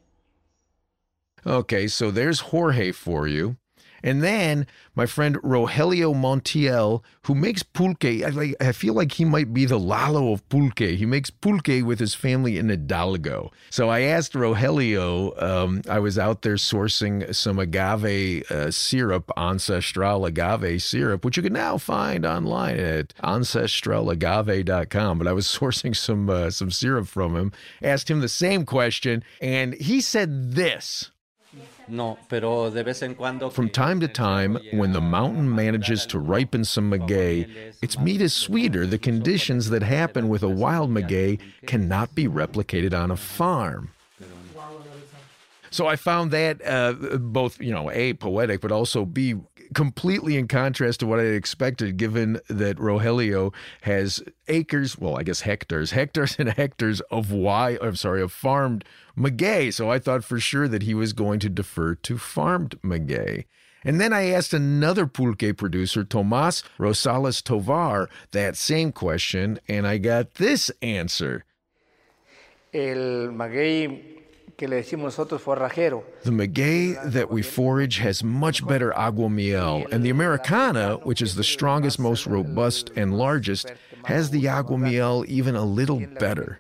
Okay, 1.46 1.88
so 1.88 2.10
there's 2.10 2.40
Jorge 2.40 2.92
for 2.92 3.28
you. 3.28 3.58
And 4.04 4.24
then 4.24 4.68
my 4.96 5.06
friend 5.06 5.38
Rogelio 5.38 6.14
Montiel, 6.14 7.04
who 7.24 7.36
makes 7.36 7.64
pulque. 7.64 8.24
I, 8.24 8.54
I, 8.60 8.72
feel 8.72 8.94
like 8.94 9.14
he 9.14 9.26
might 9.26 9.54
be 9.54 9.66
the 9.66 9.80
Lalo 9.80 10.32
of 10.32 10.48
pulque. 10.50 10.80
He 10.80 11.06
makes 11.06 11.30
pulque 11.30 11.84
with 11.84 12.00
his 12.00 12.16
family 12.16 12.58
in 12.58 12.70
Hidalgo. 12.70 13.52
So 13.70 13.90
I 13.90 14.02
asked 14.02 14.34
Rogelio, 14.34 15.42
um, 15.42 15.82
I 15.90 16.00
was 16.00 16.18
out 16.18 16.42
there 16.42 16.56
sourcing 16.56 17.34
some 17.34 17.60
agave 17.60 18.50
uh, 18.50 18.72
syrup, 18.72 19.32
ancestral 19.38 20.26
agave 20.26 20.82
syrup, 20.82 21.24
which 21.26 21.38
you 21.38 21.44
can 21.44 21.54
now 21.54 21.78
find 21.78 22.26
online 22.26 22.80
at 22.80 23.14
ancestralagave.com. 23.24 25.18
But 25.18 25.28
I 25.28 25.34
was 25.34 25.46
sourcing 25.60 25.96
some, 25.96 26.30
uh, 26.30 26.50
some 26.50 26.72
syrup 26.72 27.08
from 27.08 27.36
him, 27.36 27.52
asked 27.82 28.10
him 28.10 28.22
the 28.22 28.30
same 28.30 28.66
question, 28.66 29.24
and 29.42 29.74
he 29.76 30.02
said 30.02 30.54
this. 30.54 31.12
No, 31.88 32.18
pero 32.30 32.70
de 32.70 32.84
vez 32.84 33.02
en 33.02 33.16
cuando. 33.16 33.50
From 33.50 33.70
time 33.70 34.00
to 34.02 34.08
time, 34.08 34.58
when 34.74 34.92
the 34.92 35.02
mountain 35.02 35.54
manages 35.54 36.06
to 36.08 36.20
ripen 36.20 36.66
some 36.66 36.90
maguey, 36.90 37.48
its 37.82 37.98
meat 37.98 38.22
is 38.22 38.34
sweeter. 38.34 38.86
The 38.86 38.98
conditions 38.98 39.70
that 39.70 39.84
happen 39.84 40.28
with 40.28 40.44
a 40.44 40.50
wild 40.50 40.90
maguey 40.90 41.40
cannot 41.66 42.14
be 42.14 42.28
replicated 42.28 42.94
on 42.94 43.12
a 43.12 43.18
farm. 43.18 43.92
So 45.70 45.88
I 45.88 45.96
found 45.96 46.32
that 46.32 46.66
uh, 46.66 46.94
both, 47.18 47.62
you 47.62 47.74
know, 47.74 47.92
A, 47.92 48.14
poetic, 48.14 48.62
but 48.62 48.72
also 48.72 49.06
B, 49.06 49.36
completely 49.74 50.38
in 50.38 50.48
contrast 50.48 51.00
to 51.02 51.08
what 51.08 51.20
I 51.20 51.24
expected, 51.24 51.98
given 51.98 52.40
that 52.50 52.78
Rogelio 52.78 53.54
has 53.82 54.24
acres, 54.48 54.98
well, 54.98 55.18
I 55.18 55.24
guess 55.24 55.42
hectares, 55.42 55.92
hectares 56.00 56.36
and 56.40 56.50
hectares 56.50 57.02
of 57.12 57.32
why 57.32 57.78
I'm 57.82 57.96
sorry, 57.96 58.22
of 58.22 58.32
farmed 58.32 58.84
maguey. 59.16 59.72
So 59.72 59.92
I 59.92 60.00
thought 60.00 60.24
for 60.24 60.40
sure 60.40 60.68
that 60.68 60.84
he 60.84 60.94
was 60.94 61.14
going 61.14 61.40
to 61.40 61.50
defer 61.50 61.96
to 61.96 62.18
farmed 62.18 62.80
maguey. 62.82 63.46
And 63.84 64.02
then 64.02 64.12
I 64.12 64.30
asked 64.32 64.54
another 64.54 65.06
pulque 65.06 65.56
producer, 65.56 66.04
Tomas 66.04 66.64
Rosales 66.80 67.44
Tovar, 67.44 68.10
that 68.32 68.58
same 68.58 68.92
question, 68.92 69.60
and 69.68 69.88
I 69.88 69.98
got 69.98 70.36
this 70.36 70.72
answer. 70.82 71.46
El 72.74 73.32
maguey 73.32 74.17
que 74.56 74.68
le 74.68 74.78
decimos 74.78 75.18
nosotros 75.18 75.42
forrajero. 75.42 76.04
The 76.24 76.32
maguey 76.32 76.94
that 77.12 77.30
we 77.30 77.42
forage 77.42 78.00
has 78.00 78.24
much 78.24 78.66
better 78.66 78.92
aguamiel, 78.92 79.92
and 79.92 80.04
the 80.04 80.10
Americana, 80.10 80.96
which 81.04 81.22
is 81.22 81.36
the 81.36 81.44
strongest, 81.44 82.00
most 82.00 82.26
robust, 82.26 82.92
and 82.96 83.18
largest, 83.18 83.72
has 84.06 84.30
the 84.30 84.46
aguamiel 84.46 85.26
even 85.26 85.56
a 85.56 85.66
little 85.66 86.00
better. 86.20 86.58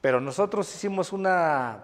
Pero 0.00 0.20
nosotros 0.20 0.68
hicimos 0.72 1.12
una 1.12 1.82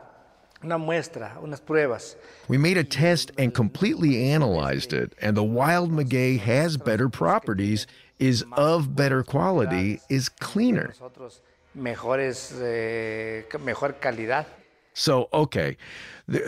una 0.65 0.79
muestra, 0.79 1.39
unas 1.43 1.61
pruebas. 1.61 2.17
We 2.49 2.59
made 2.59 2.77
a 2.77 2.85
test 2.85 3.33
and 3.39 3.53
completely 3.55 4.31
analyzed 4.31 4.93
it, 4.93 5.15
and 5.21 5.37
the 5.37 5.45
wild 5.45 5.91
maguey 5.91 6.39
has 6.39 6.77
better 6.77 7.09
properties, 7.09 7.87
is 8.19 8.45
of 8.53 8.97
better 8.97 9.23
quality, 9.23 10.01
is 10.09 10.29
cleaner. 10.29 10.95
Mejores, 11.75 12.53
eh, 12.61 13.43
mejor 13.61 13.95
calidad. 14.01 14.47
So, 14.97 15.29
okay, 15.33 15.77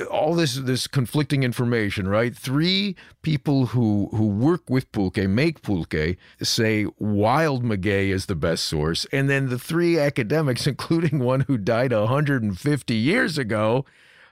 all 0.09 0.35
this 0.37 0.55
this 0.55 0.87
conflicting 0.87 1.43
information, 1.43 2.07
right? 2.07 2.35
Three 2.35 2.95
people 3.23 3.67
who 3.67 4.09
who 4.13 4.29
work 4.29 4.71
with 4.71 4.91
pulque, 4.93 5.29
make 5.29 5.63
pulque, 5.63 6.17
say 6.41 6.87
wild 6.99 7.65
maguey 7.65 8.11
is 8.11 8.27
the 8.27 8.37
best 8.37 8.65
source, 8.65 9.05
and 9.11 9.29
then 9.29 9.49
the 9.49 9.59
three 9.59 9.99
academics, 9.99 10.67
including 10.73 11.19
one 11.19 11.41
who 11.41 11.59
died 11.59 11.93
150 11.93 12.95
years 12.95 13.37
ago, 13.37 13.85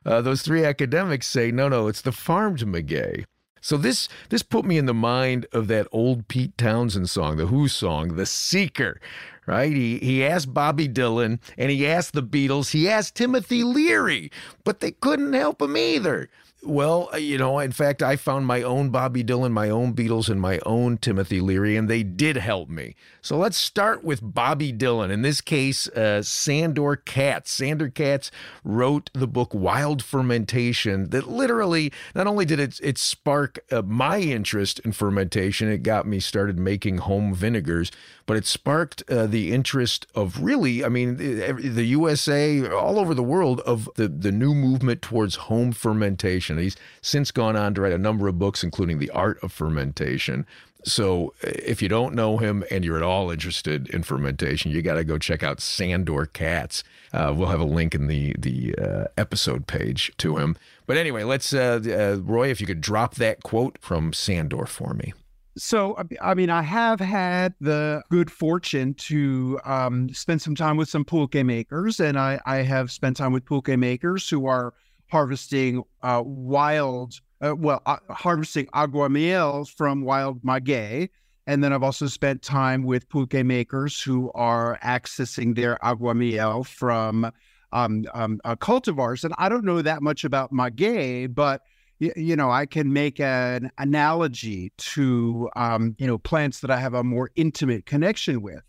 uh, 0.06 0.20
those 0.20 0.42
three 0.42 0.64
academics 0.64 1.26
say 1.26 1.50
no, 1.50 1.68
no, 1.68 1.88
it's 1.88 2.02
the 2.02 2.12
farmed 2.12 2.60
maguey. 2.60 3.24
So 3.60 3.78
this 3.78 4.08
this 4.28 4.42
put 4.42 4.64
me 4.64 4.78
in 4.78 4.86
the 4.86 4.94
mind 4.94 5.46
of 5.50 5.68
that 5.68 5.88
old 5.90 6.28
Pete 6.28 6.56
Townshend 6.56 7.08
song, 7.10 7.38
the 7.38 7.46
Who 7.46 7.66
song, 7.66 8.14
"The 8.14 8.26
Seeker." 8.26 9.00
Right? 9.46 9.72
He 9.72 9.98
he 9.98 10.24
asked 10.24 10.54
Bobby 10.54 10.88
Dylan 10.88 11.38
and 11.58 11.70
he 11.70 11.86
asked 11.86 12.14
the 12.14 12.22
Beatles, 12.22 12.72
he 12.72 12.88
asked 12.88 13.14
Timothy 13.14 13.62
Leary, 13.62 14.30
but 14.64 14.80
they 14.80 14.92
couldn't 14.92 15.34
help 15.34 15.60
him 15.60 15.76
either. 15.76 16.30
Well, 16.62 17.10
uh, 17.12 17.18
you 17.18 17.36
know, 17.36 17.58
in 17.58 17.72
fact, 17.72 18.02
I 18.02 18.16
found 18.16 18.46
my 18.46 18.62
own 18.62 18.88
Bobby 18.88 19.22
Dylan, 19.22 19.52
my 19.52 19.68
own 19.68 19.92
Beatles, 19.92 20.30
and 20.30 20.40
my 20.40 20.60
own 20.64 20.96
Timothy 20.96 21.40
Leary, 21.40 21.76
and 21.76 21.90
they 21.90 22.02
did 22.02 22.36
help 22.36 22.70
me. 22.70 22.96
So 23.24 23.38
let's 23.38 23.56
start 23.56 24.04
with 24.04 24.20
Bobby 24.22 24.70
Dylan. 24.70 25.10
In 25.10 25.22
this 25.22 25.40
case, 25.40 25.88
uh, 25.88 26.20
Sandor 26.22 26.96
Katz. 26.96 27.50
Sandor 27.52 27.88
Katz 27.88 28.30
wrote 28.64 29.08
the 29.14 29.26
book 29.26 29.54
Wild 29.54 30.02
Fermentation 30.02 31.08
that 31.08 31.26
literally, 31.26 31.90
not 32.14 32.26
only 32.26 32.44
did 32.44 32.60
it, 32.60 32.78
it 32.82 32.98
spark 32.98 33.60
uh, 33.72 33.80
my 33.80 34.18
interest 34.20 34.78
in 34.80 34.92
fermentation, 34.92 35.70
it 35.70 35.82
got 35.82 36.06
me 36.06 36.20
started 36.20 36.58
making 36.58 36.98
home 36.98 37.34
vinegars, 37.34 37.90
but 38.26 38.36
it 38.36 38.44
sparked 38.44 39.02
uh, 39.08 39.26
the 39.26 39.54
interest 39.54 40.06
of 40.14 40.42
really, 40.42 40.84
I 40.84 40.90
mean, 40.90 41.16
the 41.16 41.84
USA, 41.84 42.68
all 42.68 42.98
over 42.98 43.14
the 43.14 43.22
world, 43.22 43.60
of 43.60 43.88
the, 43.94 44.06
the 44.06 44.32
new 44.32 44.54
movement 44.54 45.00
towards 45.00 45.36
home 45.36 45.72
fermentation. 45.72 46.58
He's 46.58 46.76
since 47.00 47.30
gone 47.30 47.56
on 47.56 47.72
to 47.72 47.80
write 47.80 47.92
a 47.94 47.98
number 47.98 48.28
of 48.28 48.38
books, 48.38 48.62
including 48.62 48.98
The 48.98 49.08
Art 49.12 49.42
of 49.42 49.50
Fermentation. 49.50 50.44
So 50.84 51.32
if 51.42 51.80
you 51.80 51.88
don't 51.88 52.14
know 52.14 52.36
him 52.36 52.64
and 52.70 52.84
you're 52.84 52.96
at 52.96 53.02
all 53.02 53.30
interested 53.30 53.88
in 53.88 54.02
fermentation, 54.02 54.70
you 54.70 54.82
got 54.82 54.94
to 54.94 55.04
go 55.04 55.18
check 55.18 55.42
out 55.42 55.60
Sandor 55.60 56.26
Katz. 56.26 56.84
Uh, 57.12 57.32
we'll 57.34 57.48
have 57.48 57.60
a 57.60 57.64
link 57.64 57.94
in 57.94 58.06
the 58.06 58.34
the 58.38 58.74
uh, 58.76 59.04
episode 59.16 59.66
page 59.66 60.12
to 60.18 60.36
him. 60.36 60.56
But 60.86 60.96
anyway, 60.96 61.24
let's 61.24 61.52
uh, 61.52 61.80
uh 61.86 62.20
Roy, 62.22 62.50
if 62.50 62.60
you 62.60 62.66
could 62.66 62.80
drop 62.80 63.14
that 63.16 63.42
quote 63.42 63.78
from 63.80 64.12
Sandor 64.12 64.66
for 64.66 64.94
me. 64.94 65.12
So, 65.56 65.96
I 66.20 66.34
mean, 66.34 66.50
I 66.50 66.62
have 66.62 66.98
had 66.98 67.54
the 67.60 68.02
good 68.10 68.30
fortune 68.30 68.94
to 68.94 69.60
um, 69.64 70.12
spend 70.12 70.42
some 70.42 70.56
time 70.56 70.76
with 70.76 70.88
some 70.88 71.04
pulque 71.04 71.44
makers, 71.44 72.00
and 72.00 72.18
I, 72.18 72.40
I 72.44 72.56
have 72.56 72.90
spent 72.90 73.16
time 73.16 73.32
with 73.32 73.44
pulque 73.44 73.68
makers 73.78 74.28
who 74.28 74.46
are 74.46 74.74
harvesting 75.10 75.84
uh, 76.02 76.22
wild, 76.24 77.20
uh, 77.40 77.54
well, 77.56 77.82
uh, 77.86 77.96
harvesting 78.10 78.66
aguamiel 78.66 79.68
from 79.68 80.02
wild 80.02 80.42
maguey. 80.42 81.08
And 81.46 81.62
then 81.62 81.72
I've 81.72 81.82
also 81.82 82.06
spent 82.06 82.40
time 82.42 82.84
with 82.84 83.08
pulque 83.08 83.44
makers 83.44 84.00
who 84.00 84.30
are 84.34 84.78
accessing 84.82 85.54
their 85.54 85.76
aguamiel 85.82 86.66
from 86.66 87.30
um, 87.72 88.06
um, 88.14 88.40
uh, 88.44 88.56
cultivars. 88.56 89.24
And 89.24 89.34
I 89.36 89.48
don't 89.48 89.64
know 89.64 89.82
that 89.82 90.02
much 90.02 90.24
about 90.24 90.52
maguey, 90.52 91.26
but 91.26 91.60
you 91.98 92.34
know, 92.34 92.50
I 92.50 92.66
can 92.66 92.92
make 92.92 93.20
an 93.20 93.70
analogy 93.78 94.72
to, 94.78 95.48
um, 95.54 95.94
you 95.98 96.06
know, 96.06 96.18
plants 96.18 96.60
that 96.60 96.70
I 96.70 96.78
have 96.78 96.94
a 96.94 97.04
more 97.04 97.30
intimate 97.36 97.86
connection 97.86 98.42
with. 98.42 98.62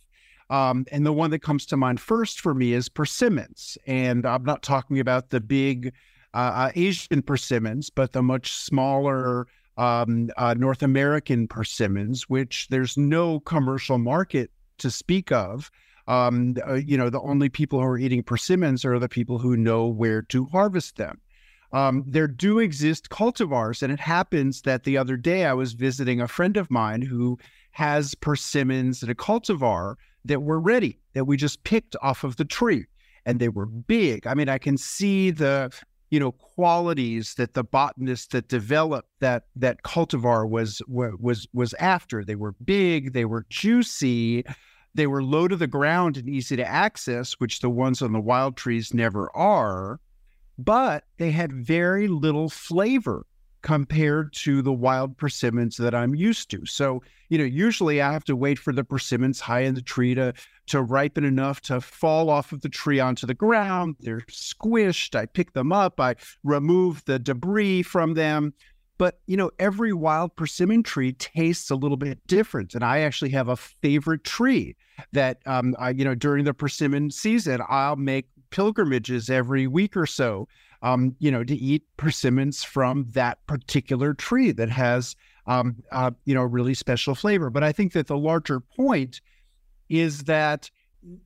Um, 0.50 0.86
and 0.92 1.06
the 1.06 1.14
one 1.14 1.32
that 1.32 1.40
comes 1.40 1.66
to 1.68 1.78
mind 1.78 2.00
first 2.00 2.40
for 2.40 2.54
me 2.54 2.74
is 2.74 2.88
persimmons. 2.88 3.78
And 3.88 4.26
I'm 4.26 4.44
not 4.44 4.62
talking 4.62 5.00
about 5.00 5.32
the 5.32 5.42
big 5.42 5.94
uh, 6.36 6.68
uh 6.68 6.72
Asian 6.76 7.22
persimmons, 7.22 7.90
but 7.90 8.12
the 8.12 8.22
much 8.22 8.52
smaller 8.52 9.48
um, 9.78 10.30
uh, 10.38 10.54
North 10.58 10.84
American 10.84 11.48
persimmons, 11.48 12.30
which 12.30 12.68
there's 12.70 12.98
no 12.98 13.40
commercial 13.42 13.98
market 13.98 14.52
to 14.78 14.92
speak 14.92 15.32
of. 15.32 15.72
Um, 16.08 16.56
uh, 16.68 16.76
you 16.76 16.98
know, 16.98 17.10
the 17.10 17.22
only 17.22 17.50
people 17.50 17.80
who 17.80 17.86
are 17.86 17.98
eating 17.98 18.22
persimmons 18.22 18.86
are 18.86 19.00
the 19.00 19.10
people 19.10 19.40
who 19.40 19.58
know 19.58 19.88
where 19.88 20.22
to 20.24 20.46
harvest 20.46 20.98
them. 20.98 21.20
Um, 21.72 22.04
there 22.08 22.28
do 22.28 22.60
exist 22.60 23.10
cultivars, 23.10 23.82
and 23.82 23.92
it 23.92 24.00
happens 24.00 24.62
that 24.62 24.84
the 24.84 24.98
other 24.98 25.18
day 25.18 25.46
I 25.46 25.54
was 25.54 25.74
visiting 25.74 26.22
a 26.22 26.28
friend 26.28 26.58
of 26.58 26.70
mine 26.72 27.02
who 27.02 27.38
has 27.72 28.16
persimmons 28.16 29.02
and 29.02 29.12
a 29.12 29.16
cultivar 29.16 29.96
that 30.24 30.44
were 30.44 30.60
ready 30.60 31.00
that 31.14 31.26
we 31.26 31.38
just 31.38 31.64
picked 31.64 31.96
off 32.02 32.24
of 32.24 32.38
the 32.38 32.46
tree, 32.46 32.86
and 33.26 33.40
they 33.40 33.50
were 33.50 33.66
big. 33.66 34.26
I 34.28 34.36
mean, 34.36 34.48
I 34.48 34.58
can 34.58 34.78
see 34.78 35.32
the 35.32 35.74
you 36.16 36.20
know 36.22 36.32
qualities 36.32 37.34
that 37.34 37.56
the 37.56 37.64
botanist 37.66 38.32
that 38.32 38.48
developed 38.48 39.10
that 39.20 39.44
that 39.58 39.84
cultivar 39.84 40.50
was 40.50 40.82
was 40.88 41.46
was 41.52 41.74
after. 41.74 42.24
They 42.24 42.36
were 42.36 42.54
big, 42.54 43.12
they 43.12 43.26
were 43.26 43.46
juicy, 43.50 44.46
they 44.94 45.08
were 45.08 45.22
low 45.22 45.50
to 45.50 45.58
the 45.58 45.68
ground 45.68 46.16
and 46.16 46.30
easy 46.30 46.56
to 46.56 46.66
access, 46.66 47.34
which 47.34 47.60
the 47.60 47.70
ones 47.70 48.02
on 48.02 48.14
the 48.14 48.22
wild 48.22 48.56
trees 48.56 48.94
never 48.94 49.30
are 49.36 50.00
but 50.58 51.04
they 51.18 51.32
had 51.32 51.52
very 51.52 52.08
little 52.08 52.48
flavor 52.48 53.26
compared 53.66 54.32
to 54.32 54.62
the 54.62 54.72
wild 54.72 55.18
persimmons 55.18 55.76
that 55.78 55.96
I'm 55.96 56.14
used 56.14 56.52
to. 56.52 56.64
So, 56.68 57.02
you 57.30 57.40
know, 57.40 57.44
usually 57.44 58.00
I 58.00 58.14
have 58.14 58.24
to 58.26 58.36
wait 58.36 58.60
for 58.60 58.72
the 58.72 58.84
persimmons 58.84 59.40
high 59.40 59.62
in 59.62 59.74
the 59.74 59.82
tree 59.82 60.14
to 60.14 60.34
to 60.68 60.84
ripen 60.84 61.24
enough 61.24 61.62
to 61.62 61.82
fall 61.82 62.30
off 62.30 62.52
of 62.52 62.62
the 62.62 62.70
tree 62.70 63.00
onto 63.00 63.26
the 63.26 63.34
ground. 63.34 63.96
They're 64.00 64.22
squished. 64.30 65.16
I 65.16 65.26
pick 65.26 65.54
them 65.54 65.72
up. 65.72 66.00
I 66.00 66.16
remove 66.44 67.04
the 67.06 67.18
debris 67.18 67.82
from 67.82 68.14
them. 68.14 68.54
But, 68.98 69.20
you 69.26 69.36
know, 69.36 69.52
every 69.60 69.94
wild 69.94 70.36
persimmon 70.36 70.84
tree 70.84 71.14
tastes 71.14 71.70
a 71.70 71.76
little 71.76 71.98
bit 71.98 72.20
different. 72.28 72.76
And 72.76 72.84
I 72.84 73.00
actually 73.00 73.32
have 73.32 73.50
a 73.50 73.58
favorite 73.58 74.24
tree 74.24 74.76
that, 75.12 75.40
um, 75.46 75.76
I, 75.80 75.90
you 75.90 76.06
know, 76.06 76.16
during 76.16 76.46
the 76.46 76.54
persimmon 76.54 77.12
season, 77.12 77.62
I'll 77.68 77.98
make 77.98 78.28
pilgrimages 78.52 79.30
every 79.30 79.68
week 79.68 79.98
or 79.98 80.06
so 80.06 80.48
um, 80.86 81.16
you 81.18 81.32
know, 81.32 81.44
to 81.44 81.56
eat 81.56 81.84
persimmons 81.98 82.64
from 82.64 83.08
that 83.14 83.44
particular 83.48 84.14
tree 84.14 84.52
that 84.52 84.70
has, 84.70 85.16
um, 85.48 85.84
uh, 85.92 86.12
you 86.26 86.36
know, 86.36 86.44
really 86.44 86.76
special 86.76 87.16
flavor. 87.16 87.50
But 87.50 87.64
I 87.64 87.72
think 87.72 87.94
that 87.94 88.06
the 88.06 88.18
larger 88.18 88.60
point 88.60 89.20
is 89.90 90.26
that 90.26 90.70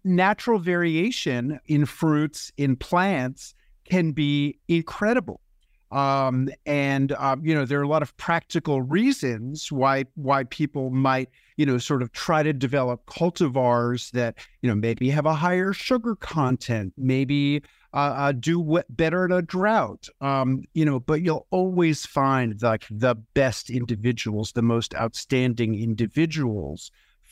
natural 0.05 0.57
variation 0.59 1.59
in 1.65 1.85
fruits, 1.85 2.53
in 2.55 2.77
plants, 2.77 3.53
can 3.83 4.13
be 4.13 4.57
incredible. 4.69 5.41
Um, 5.91 6.49
and 6.67 7.13
um, 7.13 7.43
you 7.43 7.55
know 7.55 7.65
there 7.65 7.79
are 7.79 7.83
a 7.83 7.87
lot 7.87 8.03
of 8.03 8.15
practical 8.17 8.81
reasons 8.81 9.71
why 9.71 10.05
why 10.15 10.43
people 10.43 10.91
might 10.91 11.29
you 11.57 11.65
know 11.65 11.79
sort 11.79 12.03
of 12.03 12.11
try 12.11 12.43
to 12.43 12.53
develop 12.53 13.05
cultivars 13.07 14.11
that 14.11 14.37
you 14.61 14.69
know 14.69 14.75
maybe 14.75 15.09
have 15.09 15.25
a 15.25 15.33
higher 15.33 15.73
sugar 15.73 16.15
content, 16.15 16.93
maybe 16.95 17.63
uh, 17.93 17.97
uh, 17.97 18.31
do 18.33 18.81
better 18.89 19.25
in 19.25 19.31
a 19.31 19.41
drought. 19.41 20.07
Um, 20.21 20.63
you 20.73 20.85
know, 20.85 20.99
but 20.99 21.21
you'll 21.21 21.47
always 21.49 22.05
find 22.05 22.61
like 22.61 22.85
the 22.91 23.15
best 23.33 23.71
individuals, 23.71 24.51
the 24.51 24.61
most 24.61 24.93
outstanding 24.93 25.73
individuals 25.73 26.91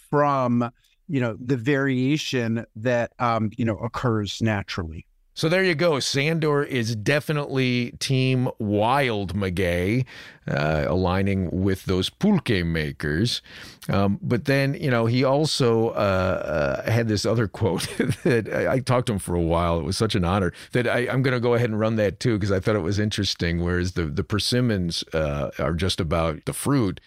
from 0.09 0.71
you 1.07 1.21
know 1.21 1.37
the 1.39 1.57
variation 1.57 2.65
that 2.75 3.13
um, 3.19 3.51
you 3.55 3.65
know 3.65 3.77
occurs 3.77 4.41
naturally. 4.41 5.05
So 5.37 5.49
there 5.49 5.63
you 5.63 5.75
go. 5.75 5.99
Sandor 5.99 6.63
is 6.63 6.95
definitely 6.95 7.91
Team 7.99 8.49
Wild 8.57 9.35
Maguey, 9.35 10.07
uh, 10.47 10.85
aligning 10.87 11.61
with 11.61 11.85
those 11.85 12.09
pulque 12.09 12.65
makers. 12.65 13.43
Um, 13.87 14.17
but 14.19 14.45
then, 14.45 14.73
you 14.73 14.89
know, 14.89 15.05
he 15.05 15.23
also 15.23 15.89
uh, 15.89 16.81
uh, 16.87 16.91
had 16.91 17.07
this 17.07 17.23
other 17.23 17.47
quote 17.59 17.83
that 18.23 18.51
I, 18.51 18.73
I, 18.73 18.79
talked 18.79 19.05
to 19.07 19.13
him 19.13 19.19
for 19.19 19.35
a 19.35 19.39
while. 19.39 19.79
It 19.79 19.83
was 19.83 19.95
such 19.95 20.15
an 20.15 20.25
honor 20.25 20.53
that 20.71 20.87
I, 20.87 21.01
am 21.01 21.21
going 21.21 21.35
to 21.35 21.39
go 21.39 21.53
ahead 21.53 21.69
and 21.69 21.79
run 21.79 21.97
that 21.97 22.19
too 22.19 22.39
because 22.39 22.51
I 22.51 22.59
thought 22.59 22.75
it 22.75 22.79
was 22.79 22.97
interesting. 22.97 23.63
Whereas 23.63 23.91
the 23.91 24.05
the 24.05 24.23
persimmons 24.23 25.03
uh, 25.13 25.51
are 25.59 25.73
just 25.73 25.99
about 25.99 26.45
the 26.45 26.53
fruit. 26.53 26.99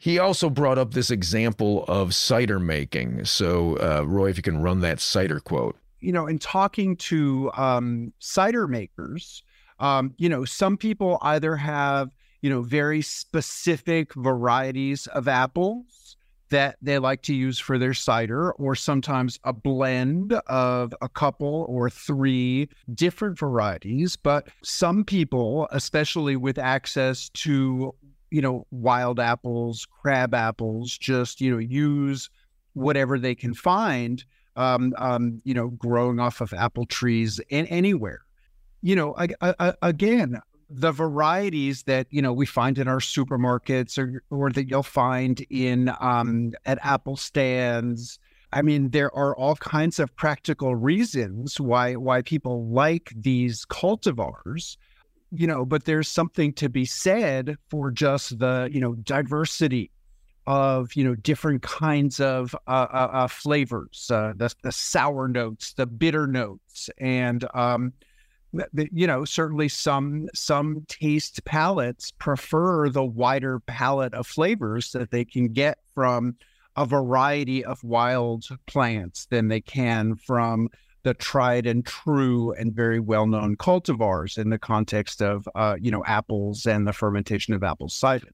He 0.00 0.18
also 0.18 0.50
brought 0.50 0.76
up 0.76 0.92
this 0.92 1.12
example 1.12 1.84
of 1.86 2.16
cider 2.16 2.58
making. 2.58 3.26
So, 3.26 3.76
uh, 3.76 4.02
Roy, 4.04 4.30
if 4.30 4.36
you 4.38 4.42
can 4.42 4.60
run 4.60 4.80
that 4.80 4.98
cider 4.98 5.38
quote 5.38 5.76
you 6.06 6.12
know, 6.12 6.28
in 6.28 6.38
talking 6.38 6.94
to 6.94 7.50
um, 7.56 8.12
cider 8.20 8.68
makers, 8.68 9.42
um, 9.80 10.14
you 10.18 10.28
know, 10.28 10.44
some 10.44 10.76
people 10.76 11.18
either 11.22 11.56
have, 11.56 12.14
you 12.42 12.48
know, 12.48 12.62
very 12.62 13.02
specific 13.02 14.14
varieties 14.14 15.08
of 15.08 15.26
apples 15.26 16.16
that 16.50 16.76
they 16.80 17.00
like 17.00 17.22
to 17.22 17.34
use 17.34 17.58
for 17.58 17.76
their 17.76 17.92
cider, 17.92 18.52
or 18.52 18.76
sometimes 18.76 19.40
a 19.42 19.52
blend 19.52 20.32
of 20.46 20.94
a 21.02 21.08
couple 21.08 21.66
or 21.68 21.90
three 21.90 22.68
different 22.94 23.36
varieties. 23.36 24.14
But 24.14 24.46
some 24.62 25.02
people, 25.02 25.66
especially 25.72 26.36
with 26.36 26.56
access 26.56 27.30
to, 27.30 27.92
you 28.30 28.40
know, 28.40 28.64
wild 28.70 29.18
apples, 29.18 29.84
crab 29.90 30.34
apples, 30.34 30.96
just, 30.96 31.40
you 31.40 31.50
know, 31.50 31.58
use 31.58 32.30
whatever 32.74 33.18
they 33.18 33.34
can 33.34 33.54
find 33.54 34.24
um, 34.56 34.94
um, 34.98 35.40
you 35.44 35.54
know, 35.54 35.68
growing 35.68 36.18
off 36.18 36.40
of 36.40 36.52
apple 36.52 36.86
trees 36.86 37.40
in 37.48 37.66
anywhere. 37.66 38.22
You 38.82 38.96
know, 38.96 39.14
I, 39.16 39.54
I, 39.58 39.74
again, 39.82 40.40
the 40.68 40.92
varieties 40.92 41.84
that 41.84 42.06
you 42.10 42.20
know 42.20 42.32
we 42.32 42.46
find 42.46 42.78
in 42.78 42.88
our 42.88 42.98
supermarkets 42.98 43.98
or 43.98 44.22
or 44.30 44.50
that 44.50 44.68
you'll 44.68 44.82
find 44.82 45.44
in 45.50 45.92
um, 46.00 46.52
at 46.64 46.78
apple 46.82 47.16
stands. 47.16 48.18
I 48.52 48.62
mean, 48.62 48.90
there 48.90 49.14
are 49.14 49.36
all 49.36 49.56
kinds 49.56 49.98
of 49.98 50.14
practical 50.16 50.74
reasons 50.74 51.60
why 51.60 51.94
why 51.94 52.22
people 52.22 52.66
like 52.68 53.12
these 53.16 53.64
cultivars 53.66 54.76
you 55.32 55.46
know 55.46 55.64
but 55.64 55.84
there's 55.84 56.08
something 56.08 56.52
to 56.52 56.68
be 56.68 56.84
said 56.84 57.56
for 57.68 57.90
just 57.90 58.38
the 58.38 58.68
you 58.72 58.80
know 58.80 58.94
diversity 58.94 59.90
of 60.46 60.94
you 60.94 61.04
know 61.04 61.14
different 61.14 61.62
kinds 61.62 62.20
of 62.20 62.54
uh, 62.66 62.86
uh, 62.92 63.10
uh, 63.12 63.26
flavors, 63.28 64.10
uh, 64.12 64.32
the 64.36 64.52
the 64.62 64.72
sour 64.72 65.28
notes, 65.28 65.72
the 65.72 65.86
bitter 65.86 66.26
notes, 66.26 66.88
and 66.98 67.46
um, 67.54 67.92
the, 68.52 68.88
you 68.92 69.06
know 69.06 69.24
certainly 69.24 69.68
some 69.68 70.28
some 70.34 70.84
taste 70.88 71.44
palates 71.44 72.10
prefer 72.12 72.88
the 72.88 73.04
wider 73.04 73.60
palette 73.60 74.14
of 74.14 74.26
flavors 74.26 74.92
that 74.92 75.10
they 75.10 75.24
can 75.24 75.48
get 75.48 75.78
from 75.94 76.36
a 76.76 76.86
variety 76.86 77.64
of 77.64 77.82
wild 77.82 78.44
plants 78.66 79.26
than 79.26 79.48
they 79.48 79.60
can 79.60 80.14
from 80.14 80.68
the 81.02 81.14
tried 81.14 81.66
and 81.66 81.86
true 81.86 82.52
and 82.54 82.74
very 82.74 83.00
well 83.00 83.26
known 83.26 83.56
cultivars 83.56 84.36
in 84.36 84.50
the 84.50 84.58
context 84.58 85.22
of 85.22 85.48
uh, 85.54 85.76
you 85.80 85.90
know 85.90 86.04
apples 86.04 86.66
and 86.66 86.86
the 86.86 86.92
fermentation 86.92 87.54
of 87.54 87.62
apple 87.62 87.88
cider. 87.88 88.28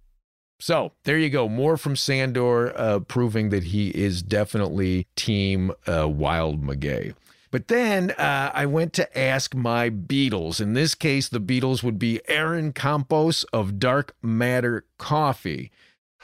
So 0.63 0.93
there 1.03 1.19
you 1.19 1.29
go. 1.29 1.49
More 1.49 1.77
from 1.77 1.97
Sandor, 1.97 2.73
uh, 2.79 3.01
proving 3.01 3.49
that 3.49 3.65
he 3.65 3.89
is 3.89 4.23
definitely 4.23 5.09
Team 5.17 5.73
uh, 5.89 6.09
Wild 6.09 6.63
Maguey. 6.63 7.15
But 7.51 7.67
then 7.67 8.13
uh, 8.13 8.53
I 8.55 8.67
went 8.67 8.93
to 8.93 9.19
ask 9.19 9.57
my 9.57 9.91
Beatles. 9.91 10.61
In 10.61 10.75
this 10.75 10.95
case, 10.95 11.29
the 11.29 11.41
Beatles 11.41 11.83
would 11.83 11.99
be 11.99 12.21
Aaron 12.29 12.73
Campos 12.73 13.43
of 13.53 13.81
Dark 13.81 14.15
Matter 14.23 14.85
Coffee. 14.99 15.73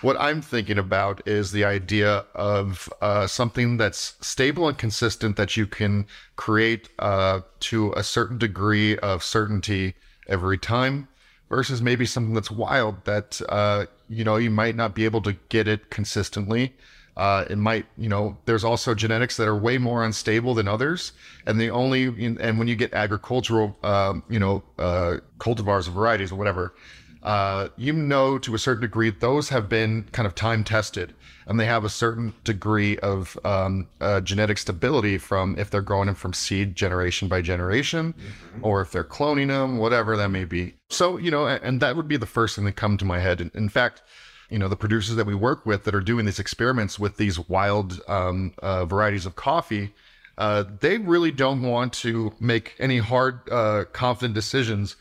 What 0.03 0.17
I'm 0.21 0.41
thinking 0.41 0.79
about 0.79 1.21
is 1.27 1.51
the 1.51 1.65
idea 1.65 2.25
of 2.37 2.89
uh, 3.03 3.27
something 3.27 3.77
that's 3.77 4.15
stable 4.21 4.69
and 4.69 4.79
consistent 4.79 5.35
that 5.35 5.57
you 5.57 5.67
can 5.67 6.07
create 6.37 6.89
uh, 7.01 7.41
to 7.59 7.93
a 7.97 8.05
certain 8.05 8.39
degree 8.39 8.97
of 8.99 9.25
certainty 9.25 9.95
every 10.29 10.59
time 10.59 11.09
versus 11.49 11.81
maybe 11.81 12.05
something 12.05 12.35
that's 12.35 12.51
wild 12.51 13.05
that 13.05 13.41
uh, 13.49 13.87
you 14.09 14.25
know 14.25 14.37
you 14.37 14.51
might 14.51 14.77
not 14.77 14.95
be 14.95 15.05
able 15.05 15.23
to 15.23 15.33
get 15.49 15.69
it 15.69 15.91
consistently. 15.91 16.75
Uh, 17.17 17.45
it 17.51 17.59
might 17.59 17.87
you 17.97 18.09
know 18.09 18.37
there's 18.45 18.65
also 18.65 18.95
genetics 18.95 19.37
that 19.37 19.49
are 19.49 19.57
way 19.57 19.79
more 19.79 20.05
unstable 20.05 20.55
than 20.55 20.69
others. 20.69 21.13
And 21.47 21.61
the 21.61 21.71
only 21.71 22.05
and 22.05 22.59
when 22.59 22.69
you 22.69 22.77
get 22.77 22.93
agricultural 22.93 23.77
um, 23.83 24.23
you 24.29 24.39
know 24.39 24.63
uh, 24.79 25.17
cultivars 25.39 25.89
or 25.89 25.93
varieties 25.93 26.33
or 26.33 26.37
whatever 26.37 26.75
uh, 27.23 27.69
you 27.77 27.93
know 27.93 28.39
to 28.39 28.55
a 28.55 28.59
certain 28.59 28.83
degree 28.83 29.11
those 29.11 29.49
have 29.49 29.69
been 29.69 30.05
kind 30.13 30.27
of 30.27 30.35
time 30.35 30.65
tested 30.65 31.15
and 31.47 31.59
they 31.59 31.65
have 31.65 31.85
a 31.85 31.89
certain 31.89 32.35
degree 32.45 32.99
of 32.99 33.39
um, 33.45 33.89
uh, 34.01 34.21
genetic 34.21 34.59
stability 34.59 35.17
from 35.17 35.59
if 35.59 35.71
they're 35.71 35.81
growing 35.81 36.07
them 36.07 36.15
from 36.15 36.33
seed 36.33 36.77
generation 36.77 37.27
by 37.27 37.41
generation 37.41 38.13
mm-hmm. 38.13 38.65
or 38.65 38.81
if 38.81 38.93
they're 38.93 39.05
cloning 39.05 39.49
them 39.49 39.79
whatever 39.79 40.17
that 40.17 40.29
may 40.29 40.45
be 40.45 40.75
so 40.91 41.17
you 41.17 41.31
know 41.31 41.47
and 41.47 41.81
that 41.81 41.97
would 41.97 42.09
be 42.09 42.17
the 42.17 42.27
first 42.27 42.57
thing 42.57 42.65
that 42.65 42.77
come 42.77 42.97
to 42.97 43.05
my 43.05 43.19
head 43.19 43.41
in, 43.41 43.51
in 43.55 43.69
fact 43.69 44.03
you 44.51 44.59
know 44.59 44.69
the 44.69 44.77
producers 44.77 45.17
that 45.17 45.27
we 45.27 45.35
work 45.35 45.67
with 45.67 45.85
that 45.85 45.95
are 45.95 46.01
doing 46.01 46.25
these 46.25 46.39
experiments 46.39 46.99
with 46.99 47.17
these 47.17 47.39
wild 47.49 48.01
um, 48.09 48.53
uh, 48.59 48.85
varieties 48.85 49.27
of 49.27 49.35
coffee 49.35 49.93
uh, 50.39 50.63
they 50.81 50.99
really 50.99 51.33
don't 51.33 51.63
want 51.63 51.93
to 51.93 52.33
make 52.39 52.77
any 52.79 52.99
hard 52.99 53.41
uh, 53.51 53.85
confident 53.93 54.35
decisions 54.35 54.95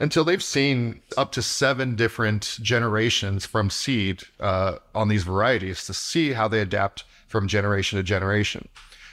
until 0.00 0.24
they've 0.24 0.42
seen 0.42 1.00
up 1.16 1.30
to 1.32 1.42
seven 1.42 1.94
different 1.94 2.58
generations 2.62 3.44
from 3.44 3.68
seed 3.68 4.22
uh, 4.40 4.76
on 4.94 5.08
these 5.08 5.22
varieties 5.22 5.84
to 5.84 5.94
see 5.94 6.32
how 6.32 6.48
they 6.48 6.60
adapt 6.60 7.04
from 7.28 7.46
generation 7.46 7.98
to 7.98 8.02
generation. 8.02 8.66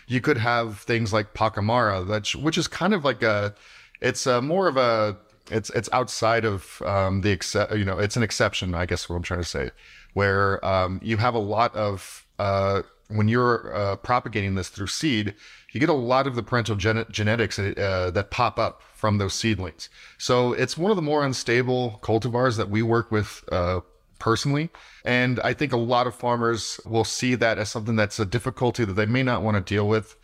You 0.07 0.21
could 0.21 0.37
have 0.37 0.79
things 0.79 1.11
like 1.11 1.33
Pacamara, 1.33 2.41
which 2.41 2.57
is 2.57 2.67
kind 2.69 2.93
of 2.93 3.03
like 3.03 3.21
a, 3.21 3.53
it's 4.01 4.25
a 4.25 4.41
more 4.41 4.67
of 4.69 4.77
a, 4.77 5.17
it's 5.51 5.69
it's 5.71 5.89
outside 5.93 6.45
of 6.45 6.81
um, 6.83 7.21
the 7.21 7.31
except, 7.31 7.75
you 7.75 7.85
know, 7.85 7.99
it's 7.99 8.17
an 8.17 8.23
exception, 8.23 8.73
I 8.73 8.85
guess 8.85 9.07
what 9.07 9.17
I'm 9.17 9.23
trying 9.23 9.41
to 9.41 9.47
say, 9.47 9.71
where 10.13 10.65
um, 10.65 10.99
you 11.03 11.17
have 11.17 11.35
a 11.35 11.39
lot 11.39 11.75
of 11.75 12.25
uh, 12.39 12.81
when 13.09 13.27
you're 13.27 13.73
uh, 13.75 13.95
propagating 13.97 14.55
this 14.55 14.69
through 14.69 14.87
seed, 14.87 15.33
you 15.71 15.79
get 15.79 15.89
a 15.89 15.93
lot 15.93 16.27
of 16.27 16.35
the 16.35 16.43
parental 16.43 16.75
gen- 16.75 17.05
genetics 17.09 17.57
uh, 17.57 18.11
that 18.13 18.31
pop 18.31 18.59
up 18.59 18.81
from 18.93 19.17
those 19.17 19.33
seedlings. 19.33 19.89
So 20.17 20.53
it's 20.53 20.77
one 20.77 20.91
of 20.91 20.97
the 20.97 21.01
more 21.01 21.25
unstable 21.25 21.99
cultivars 22.01 22.57
that 22.57 22.69
we 22.69 22.81
work 22.81 23.11
with 23.11 23.43
uh, 23.51 23.81
personally. 24.19 24.69
And 25.05 25.39
I 25.41 25.53
think 25.53 25.71
a 25.71 25.77
lot 25.77 26.07
of 26.07 26.15
farmers 26.15 26.79
will 26.85 27.03
see 27.03 27.35
that 27.35 27.57
as 27.57 27.69
something 27.69 27.95
that's 27.95 28.19
a 28.19 28.25
difficulty 28.25 28.83
that 28.85 28.93
they 28.93 29.05
may 29.05 29.23
not 29.23 29.41
want 29.41 29.55
to 29.55 29.61
deal 29.61 29.87
with. 29.87 30.15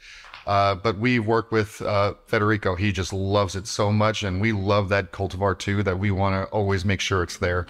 Uh, 0.45 0.75
but 0.75 0.97
we 0.97 1.19
work 1.19 1.51
with 1.53 1.81
uh, 1.81 2.15
Federico. 2.27 2.75
He 2.75 2.91
just 2.91 3.13
loves 3.13 3.55
it 3.55 3.65
so 3.65 3.93
much. 3.93 4.23
And 4.23 4.41
we 4.41 4.51
love 4.51 4.89
that 4.89 5.13
cultivar 5.13 5.57
too, 5.57 5.83
that 5.83 5.99
we 5.99 6.11
want 6.11 6.33
to 6.35 6.51
always 6.53 6.83
make 6.83 6.99
sure 6.99 7.23
it's 7.23 7.37
there. 7.37 7.65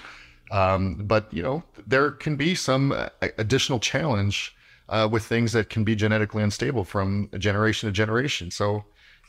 Um, 0.50 0.96
but 0.96 1.32
you 1.32 1.44
know, 1.44 1.64
there 1.86 2.12
can 2.12 2.36
be 2.36 2.56
some 2.56 2.92
uh, 2.92 3.10
additional 3.38 3.80
challenge 3.80 4.53
uh, 4.90 5.08
with 5.12 5.24
things 5.24 5.52
that 5.54 5.70
can 5.70 5.84
be 5.84 5.96
genetically 5.96 6.44
unstable 6.44 6.84
from 6.84 7.30
generation 7.38 7.88
to 7.88 7.94
generation. 7.94 8.52
So 8.52 8.86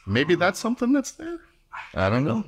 maybe 0.07 0.35
that's 0.35 0.59
something 0.59 0.93
that's 0.93 1.13
there. 1.13 1.41
I 1.95 2.09
don't 2.09 2.25
know. 2.25 2.45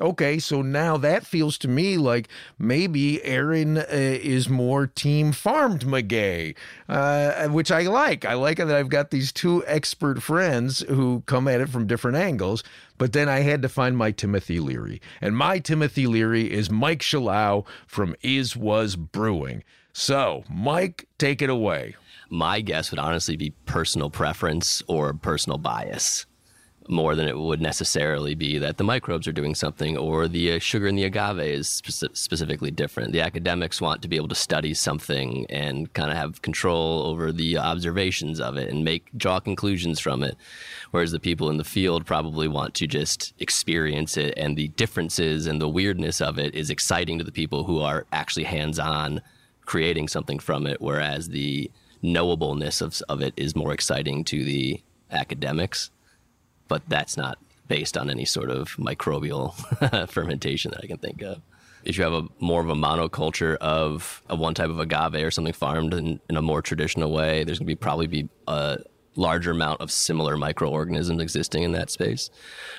Okay, 0.00 0.38
so 0.38 0.62
now 0.62 0.96
that 0.96 1.26
feels 1.26 1.58
to 1.58 1.68
me 1.68 1.98
like 1.98 2.28
maybe 2.58 3.22
Aaron 3.22 3.76
uh, 3.76 3.84
is 3.90 4.48
more 4.48 4.86
team 4.86 5.30
farmed 5.32 5.84
Maguey, 5.86 6.54
uh, 6.88 7.48
which 7.48 7.70
I 7.70 7.82
like. 7.82 8.24
I 8.24 8.32
like 8.32 8.56
that 8.56 8.70
I've 8.70 8.88
got 8.88 9.10
these 9.10 9.30
two 9.30 9.62
expert 9.66 10.22
friends 10.22 10.80
who 10.88 11.22
come 11.26 11.46
at 11.46 11.60
it 11.60 11.68
from 11.68 11.86
different 11.86 12.16
angles. 12.16 12.64
But 12.96 13.12
then 13.12 13.28
I 13.28 13.40
had 13.40 13.60
to 13.60 13.68
find 13.68 13.94
my 13.94 14.10
Timothy 14.10 14.58
Leary, 14.58 15.02
and 15.20 15.36
my 15.36 15.58
Timothy 15.58 16.06
Leary 16.06 16.50
is 16.50 16.70
Mike 16.70 17.00
Schallau 17.00 17.66
from 17.86 18.16
Is 18.22 18.56
Was 18.56 18.96
Brewing. 18.96 19.62
So, 19.92 20.44
Mike, 20.48 21.08
take 21.18 21.42
it 21.42 21.50
away. 21.50 21.96
My 22.30 22.60
guess 22.60 22.90
would 22.90 23.00
honestly 23.00 23.36
be 23.36 23.50
personal 23.66 24.08
preference 24.08 24.82
or 24.86 25.12
personal 25.12 25.58
bias 25.58 26.26
more 26.90 27.14
than 27.14 27.28
it 27.28 27.38
would 27.38 27.60
necessarily 27.60 28.34
be 28.34 28.58
that 28.58 28.76
the 28.76 28.84
microbes 28.84 29.28
are 29.28 29.32
doing 29.32 29.54
something 29.54 29.96
or 29.96 30.26
the 30.26 30.54
uh, 30.54 30.58
sugar 30.58 30.88
in 30.88 30.96
the 30.96 31.04
agave 31.04 31.38
is 31.38 31.68
spe- 31.68 32.14
specifically 32.14 32.70
different. 32.70 33.12
The 33.12 33.20
academics 33.20 33.80
want 33.80 34.02
to 34.02 34.08
be 34.08 34.16
able 34.16 34.28
to 34.28 34.34
study 34.34 34.74
something 34.74 35.46
and 35.48 35.92
kind 35.92 36.10
of 36.10 36.16
have 36.16 36.42
control 36.42 37.04
over 37.04 37.30
the 37.30 37.58
observations 37.58 38.40
of 38.40 38.56
it 38.56 38.70
and 38.70 38.84
make 38.84 39.06
draw 39.16 39.38
conclusions 39.38 40.00
from 40.00 40.22
it, 40.24 40.36
whereas 40.90 41.12
the 41.12 41.20
people 41.20 41.48
in 41.48 41.58
the 41.58 41.64
field 41.64 42.06
probably 42.06 42.48
want 42.48 42.74
to 42.74 42.86
just 42.88 43.34
experience 43.38 44.16
it 44.16 44.34
and 44.36 44.56
the 44.56 44.68
differences 44.68 45.46
and 45.46 45.60
the 45.60 45.68
weirdness 45.68 46.20
of 46.20 46.38
it 46.38 46.54
is 46.54 46.70
exciting 46.70 47.18
to 47.18 47.24
the 47.24 47.32
people 47.32 47.64
who 47.64 47.80
are 47.80 48.06
actually 48.12 48.44
hands-on 48.44 49.20
creating 49.64 50.08
something 50.08 50.40
from 50.40 50.66
it, 50.66 50.80
whereas 50.80 51.28
the 51.28 51.70
knowableness 52.02 52.80
of, 52.80 53.00
of 53.08 53.20
it 53.20 53.34
is 53.36 53.54
more 53.54 53.72
exciting 53.72 54.24
to 54.24 54.44
the 54.44 54.82
academics 55.10 55.90
but 56.70 56.88
that's 56.88 57.16
not 57.16 57.36
based 57.66 57.96
on 57.96 58.08
any 58.08 58.24
sort 58.24 58.48
of 58.48 58.76
microbial 58.76 59.54
fermentation 60.08 60.70
that 60.70 60.80
I 60.84 60.86
can 60.86 60.98
think 60.98 61.20
of. 61.20 61.42
If 61.84 61.98
you 61.98 62.04
have 62.04 62.12
a 62.12 62.28
more 62.38 62.60
of 62.60 62.68
a 62.68 62.74
monoculture 62.74 63.56
of, 63.56 64.22
a 64.30 64.36
one 64.36 64.54
type 64.54 64.70
of 64.70 64.78
agave 64.78 65.14
or 65.14 65.30
something 65.32 65.52
farmed 65.52 65.92
in, 65.94 66.20
in 66.28 66.36
a 66.36 66.42
more 66.42 66.62
traditional 66.62 67.10
way, 67.12 67.42
there's 67.42 67.58
going 67.58 67.66
to 67.66 67.70
be 67.70 67.74
probably 67.74 68.06
be 68.06 68.28
a 68.46 68.78
larger 69.16 69.50
amount 69.50 69.80
of 69.80 69.90
similar 69.90 70.36
microorganisms 70.36 71.20
existing 71.20 71.64
in 71.64 71.72
that 71.72 71.90
space. 71.90 72.30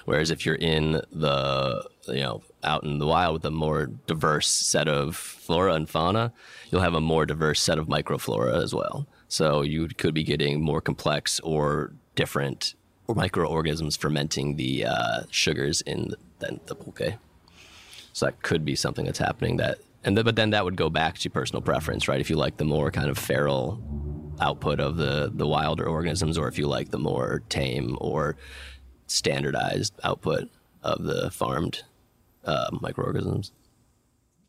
Whereas 0.06 0.32
if 0.32 0.46
you're 0.46 0.56
in 0.56 1.02
the, 1.12 1.86
you 2.08 2.22
know, 2.22 2.44
out 2.64 2.84
in 2.84 3.00
the 3.00 3.08
wild 3.08 3.34
with 3.34 3.46
a 3.46 3.52
more 3.52 3.88
diverse 4.08 4.48
set 4.48 4.88
of 4.88 5.18
flora 5.18 5.74
and 5.74 5.90
fauna, 5.90 6.32
you'll 6.70 6.82
have 6.82 6.94
a 6.94 7.02
more 7.02 7.26
diverse 7.26 7.62
set 7.62 7.78
of 7.78 7.88
microflora 7.88 8.64
as 8.64 8.74
well. 8.74 9.06
So 9.32 9.62
you 9.62 9.88
could 9.88 10.14
be 10.14 10.26
getting 10.26 10.62
more 10.62 10.82
complex 10.82 11.40
or 11.40 11.94
different 12.16 12.76
microorganisms 13.08 13.96
fermenting 13.96 14.58
the 14.58 14.84
uh, 14.84 15.22
sugars 15.32 15.80
in 15.80 16.14
the, 16.40 16.60
the 16.66 16.76
pulque. 16.76 17.14
So 18.12 18.26
that 18.26 18.42
could 18.42 18.66
be 18.66 18.76
something 18.76 19.06
that's 19.06 19.20
happening. 19.20 19.56
That 19.56 19.78
and 20.04 20.18
the, 20.18 20.26
but 20.26 20.36
then 20.36 20.50
that 20.50 20.66
would 20.66 20.76
go 20.76 20.90
back 20.90 21.18
to 21.20 21.30
personal 21.30 21.62
preference, 21.62 22.10
right? 22.10 22.20
If 22.20 22.30
you 22.30 22.36
like 22.36 22.58
the 22.58 22.66
more 22.66 22.92
kind 22.92 23.10
of 23.10 23.18
feral 23.18 23.82
output 24.42 24.82
of 24.82 24.98
the 24.98 25.32
the 25.34 25.48
wilder 25.48 25.86
organisms, 25.88 26.38
or 26.38 26.50
if 26.50 26.58
you 26.58 26.68
like 26.68 26.92
the 26.92 27.00
more 27.00 27.42
tame 27.48 27.98
or 28.02 28.36
standardized 29.08 29.94
output 30.04 30.50
of 30.84 31.04
the 31.04 31.32
farmed 31.32 31.84
uh, 32.44 32.70
microorganisms. 32.82 33.54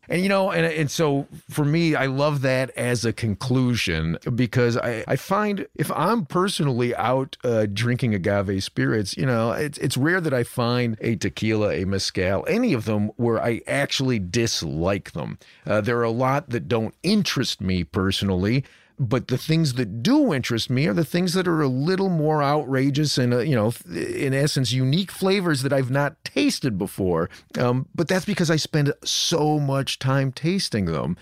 And 0.09 0.21
you 0.21 0.27
know, 0.27 0.51
and 0.51 0.65
and 0.65 0.91
so 0.91 1.27
for 1.49 1.63
me, 1.63 1.95
I 1.95 2.07
love 2.07 2.41
that 2.41 2.71
as 2.71 3.05
a 3.05 3.13
conclusion 3.13 4.17
because 4.35 4.75
I, 4.75 5.03
I 5.07 5.15
find 5.15 5.65
if 5.75 5.91
I'm 5.91 6.25
personally 6.25 6.93
out 6.95 7.37
uh, 7.43 7.67
drinking 7.71 8.13
agave 8.13 8.63
spirits, 8.63 9.15
you 9.15 9.25
know, 9.25 9.51
it's 9.51 9.77
it's 9.77 9.95
rare 9.95 10.19
that 10.19 10.33
I 10.33 10.43
find 10.43 10.97
a 10.99 11.15
tequila, 11.15 11.73
a 11.73 11.85
mezcal, 11.85 12.45
any 12.49 12.73
of 12.73 12.85
them 12.85 13.11
where 13.15 13.41
I 13.41 13.61
actually 13.65 14.19
dislike 14.19 15.13
them. 15.13 15.39
Uh, 15.65 15.79
there 15.79 15.97
are 15.99 16.03
a 16.03 16.11
lot 16.11 16.49
that 16.49 16.67
don't 16.67 16.93
interest 17.03 17.61
me 17.61 17.83
personally. 17.85 18.65
But 18.99 19.27
the 19.27 19.37
things 19.37 19.73
that 19.73 20.03
do 20.03 20.33
interest 20.33 20.69
me 20.69 20.87
are 20.87 20.93
the 20.93 21.03
things 21.03 21.33
that 21.33 21.47
are 21.47 21.61
a 21.61 21.67
little 21.67 22.09
more 22.09 22.43
outrageous 22.43 23.17
and, 23.17 23.33
uh, 23.33 23.39
you 23.39 23.55
know, 23.55 23.73
in 23.91 24.33
essence, 24.33 24.71
unique 24.71 25.11
flavors 25.11 25.63
that 25.63 25.73
I've 25.73 25.91
not 25.91 26.23
tasted 26.23 26.77
before. 26.77 27.29
Um, 27.57 27.87
but 27.95 28.07
that's 28.07 28.25
because 28.25 28.51
I 28.51 28.57
spend 28.57 28.93
so 29.03 29.59
much 29.59 29.99
time 29.99 30.31
tasting 30.31 30.85
them. 30.85 31.17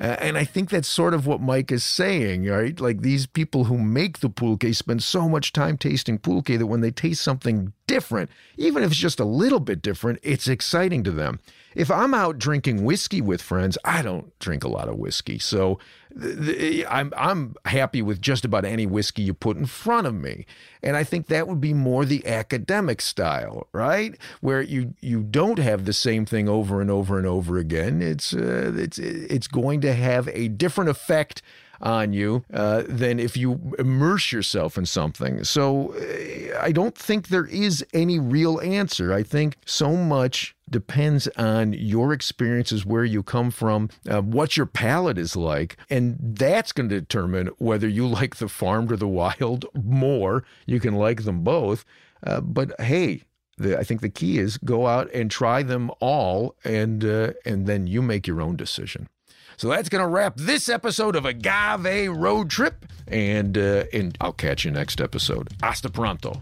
Uh, 0.00 0.16
and 0.18 0.38
I 0.38 0.44
think 0.44 0.70
that's 0.70 0.88
sort 0.88 1.12
of 1.12 1.26
what 1.26 1.42
Mike 1.42 1.70
is 1.70 1.84
saying, 1.84 2.46
right? 2.46 2.80
Like 2.80 3.02
these 3.02 3.26
people 3.26 3.64
who 3.64 3.76
make 3.76 4.20
the 4.20 4.30
pulque 4.30 4.74
spend 4.74 5.02
so 5.02 5.28
much 5.28 5.52
time 5.52 5.76
tasting 5.76 6.18
pulque 6.18 6.58
that 6.58 6.66
when 6.66 6.80
they 6.80 6.90
taste 6.90 7.20
something 7.20 7.74
different, 7.86 8.30
even 8.56 8.82
if 8.82 8.92
it's 8.92 9.00
just 9.00 9.20
a 9.20 9.26
little 9.26 9.60
bit 9.60 9.82
different, 9.82 10.18
it's 10.22 10.48
exciting 10.48 11.04
to 11.04 11.10
them. 11.10 11.38
If 11.74 11.90
I'm 11.90 12.14
out 12.14 12.38
drinking 12.38 12.82
whiskey 12.82 13.20
with 13.20 13.42
friends, 13.42 13.76
I 13.84 14.00
don't 14.00 14.36
drink 14.38 14.64
a 14.64 14.68
lot 14.68 14.88
of 14.88 14.96
whiskey. 14.96 15.38
So 15.38 15.78
I'm 16.88 17.12
I'm 17.16 17.54
happy 17.64 18.02
with 18.02 18.20
just 18.20 18.44
about 18.44 18.64
any 18.64 18.86
whiskey 18.86 19.22
you 19.22 19.34
put 19.34 19.56
in 19.56 19.66
front 19.66 20.06
of 20.06 20.14
me, 20.14 20.44
and 20.82 20.96
I 20.96 21.04
think 21.04 21.28
that 21.28 21.46
would 21.46 21.60
be 21.60 21.72
more 21.72 22.04
the 22.04 22.26
academic 22.26 23.00
style, 23.00 23.68
right? 23.72 24.16
Where 24.40 24.60
you 24.60 24.94
you 25.00 25.22
don't 25.22 25.58
have 25.58 25.84
the 25.84 25.92
same 25.92 26.26
thing 26.26 26.48
over 26.48 26.80
and 26.80 26.90
over 26.90 27.16
and 27.16 27.26
over 27.26 27.58
again. 27.58 28.02
It's 28.02 28.34
uh, 28.34 28.72
it's 28.76 28.98
it's 28.98 29.46
going 29.46 29.80
to 29.82 29.94
have 29.94 30.28
a 30.28 30.48
different 30.48 30.90
effect 30.90 31.42
on 31.80 32.12
you 32.12 32.44
uh, 32.52 32.82
than 32.88 33.18
if 33.18 33.36
you 33.36 33.74
immerse 33.78 34.32
yourself 34.32 34.76
in 34.76 34.86
something. 34.86 35.44
So 35.44 35.94
uh, 35.94 36.60
I 36.60 36.72
don't 36.72 36.96
think 36.96 37.28
there 37.28 37.46
is 37.46 37.84
any 37.92 38.18
real 38.18 38.60
answer. 38.60 39.12
I 39.12 39.22
think 39.22 39.56
so 39.64 39.96
much 39.96 40.54
depends 40.68 41.26
on 41.36 41.72
your 41.72 42.12
experiences, 42.12 42.86
where 42.86 43.04
you 43.04 43.22
come 43.22 43.50
from, 43.50 43.90
uh, 44.08 44.20
what 44.22 44.56
your 44.56 44.66
palate 44.66 45.18
is 45.18 45.34
like, 45.34 45.76
and 45.90 46.16
that's 46.20 46.72
going 46.72 46.88
to 46.88 47.00
determine 47.00 47.48
whether 47.58 47.88
you 47.88 48.06
like 48.20 48.36
the 48.36 48.48
farmed 48.48 48.92
or 48.92 48.96
the 48.96 49.08
wild 49.08 49.66
more. 49.74 50.44
You 50.66 50.80
can 50.80 50.94
like 50.94 51.24
them 51.24 51.42
both. 51.42 51.84
Uh, 52.24 52.40
but 52.40 52.78
hey, 52.80 53.22
the, 53.56 53.78
I 53.78 53.82
think 53.82 54.00
the 54.00 54.08
key 54.08 54.38
is 54.38 54.56
go 54.58 54.86
out 54.86 55.10
and 55.12 55.30
try 55.30 55.62
them 55.62 55.90
all, 56.00 56.56
and 56.64 57.04
uh, 57.04 57.32
and 57.44 57.66
then 57.66 57.86
you 57.86 58.02
make 58.02 58.26
your 58.26 58.40
own 58.40 58.56
decision. 58.56 59.08
So 59.60 59.68
that's 59.68 59.90
going 59.90 60.00
to 60.00 60.08
wrap 60.08 60.36
this 60.36 60.70
episode 60.70 61.14
of 61.14 61.26
Agave 61.26 62.08
Road 62.16 62.48
Trip, 62.48 62.86
and 63.06 63.58
uh, 63.58 63.84
and 63.92 64.16
I'll 64.18 64.32
catch 64.32 64.64
you 64.64 64.70
next 64.70 65.02
episode. 65.02 65.48
Hasta 65.62 65.90
pronto. 65.90 66.40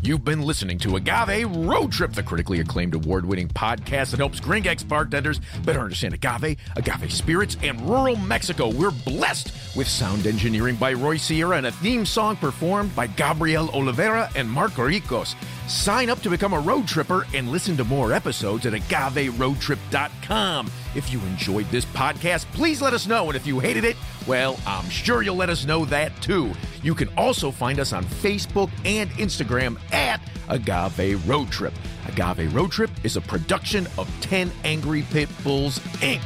You've 0.00 0.24
been 0.24 0.42
listening 0.42 0.78
to 0.78 0.94
Agave 0.94 1.50
Road 1.56 1.90
Trip, 1.90 2.12
the 2.12 2.22
critically 2.22 2.60
acclaimed 2.60 2.94
award 2.94 3.26
winning 3.26 3.48
podcast 3.48 4.12
that 4.12 4.18
helps 4.18 4.38
Gringx 4.38 4.86
bartenders 4.86 5.40
better 5.64 5.80
understand 5.80 6.14
agave, 6.14 6.56
agave 6.76 7.12
spirits, 7.12 7.56
and 7.64 7.80
rural 7.80 8.14
Mexico. 8.14 8.70
We're 8.70 8.92
blessed 8.92 9.52
with 9.76 9.88
sound 9.88 10.28
engineering 10.28 10.76
by 10.76 10.92
Roy 10.92 11.16
Sierra 11.16 11.56
and 11.56 11.66
a 11.66 11.72
theme 11.72 12.06
song 12.06 12.36
performed 12.36 12.94
by 12.94 13.08
Gabriel 13.08 13.70
Oliveira 13.70 14.30
and 14.36 14.48
Marco 14.48 14.84
Ricos. 14.84 15.34
Sign 15.70 16.10
up 16.10 16.20
to 16.22 16.30
become 16.30 16.52
a 16.52 16.58
road 16.58 16.88
tripper 16.88 17.28
and 17.32 17.48
listen 17.52 17.76
to 17.76 17.84
more 17.84 18.12
episodes 18.12 18.66
at 18.66 18.72
agaveroadtrip.com. 18.72 20.68
If 20.96 21.12
you 21.12 21.20
enjoyed 21.20 21.66
this 21.66 21.84
podcast, 21.84 22.46
please 22.46 22.82
let 22.82 22.92
us 22.92 23.06
know. 23.06 23.28
And 23.28 23.36
if 23.36 23.46
you 23.46 23.60
hated 23.60 23.84
it, 23.84 23.96
well, 24.26 24.58
I'm 24.66 24.90
sure 24.90 25.22
you'll 25.22 25.36
let 25.36 25.48
us 25.48 25.64
know 25.64 25.84
that 25.84 26.20
too. 26.20 26.50
You 26.82 26.92
can 26.96 27.08
also 27.16 27.52
find 27.52 27.78
us 27.78 27.92
on 27.92 28.04
Facebook 28.04 28.68
and 28.84 29.10
Instagram 29.10 29.78
at 29.92 30.20
Agave 30.48 31.28
Road 31.28 31.52
Trip. 31.52 31.74
Agave 32.08 32.52
Road 32.52 32.72
Trip 32.72 32.90
is 33.04 33.16
a 33.16 33.20
production 33.20 33.86
of 33.96 34.10
10 34.22 34.50
Angry 34.64 35.02
Pit 35.02 35.28
Bulls, 35.44 35.78
Inc. 36.00 36.20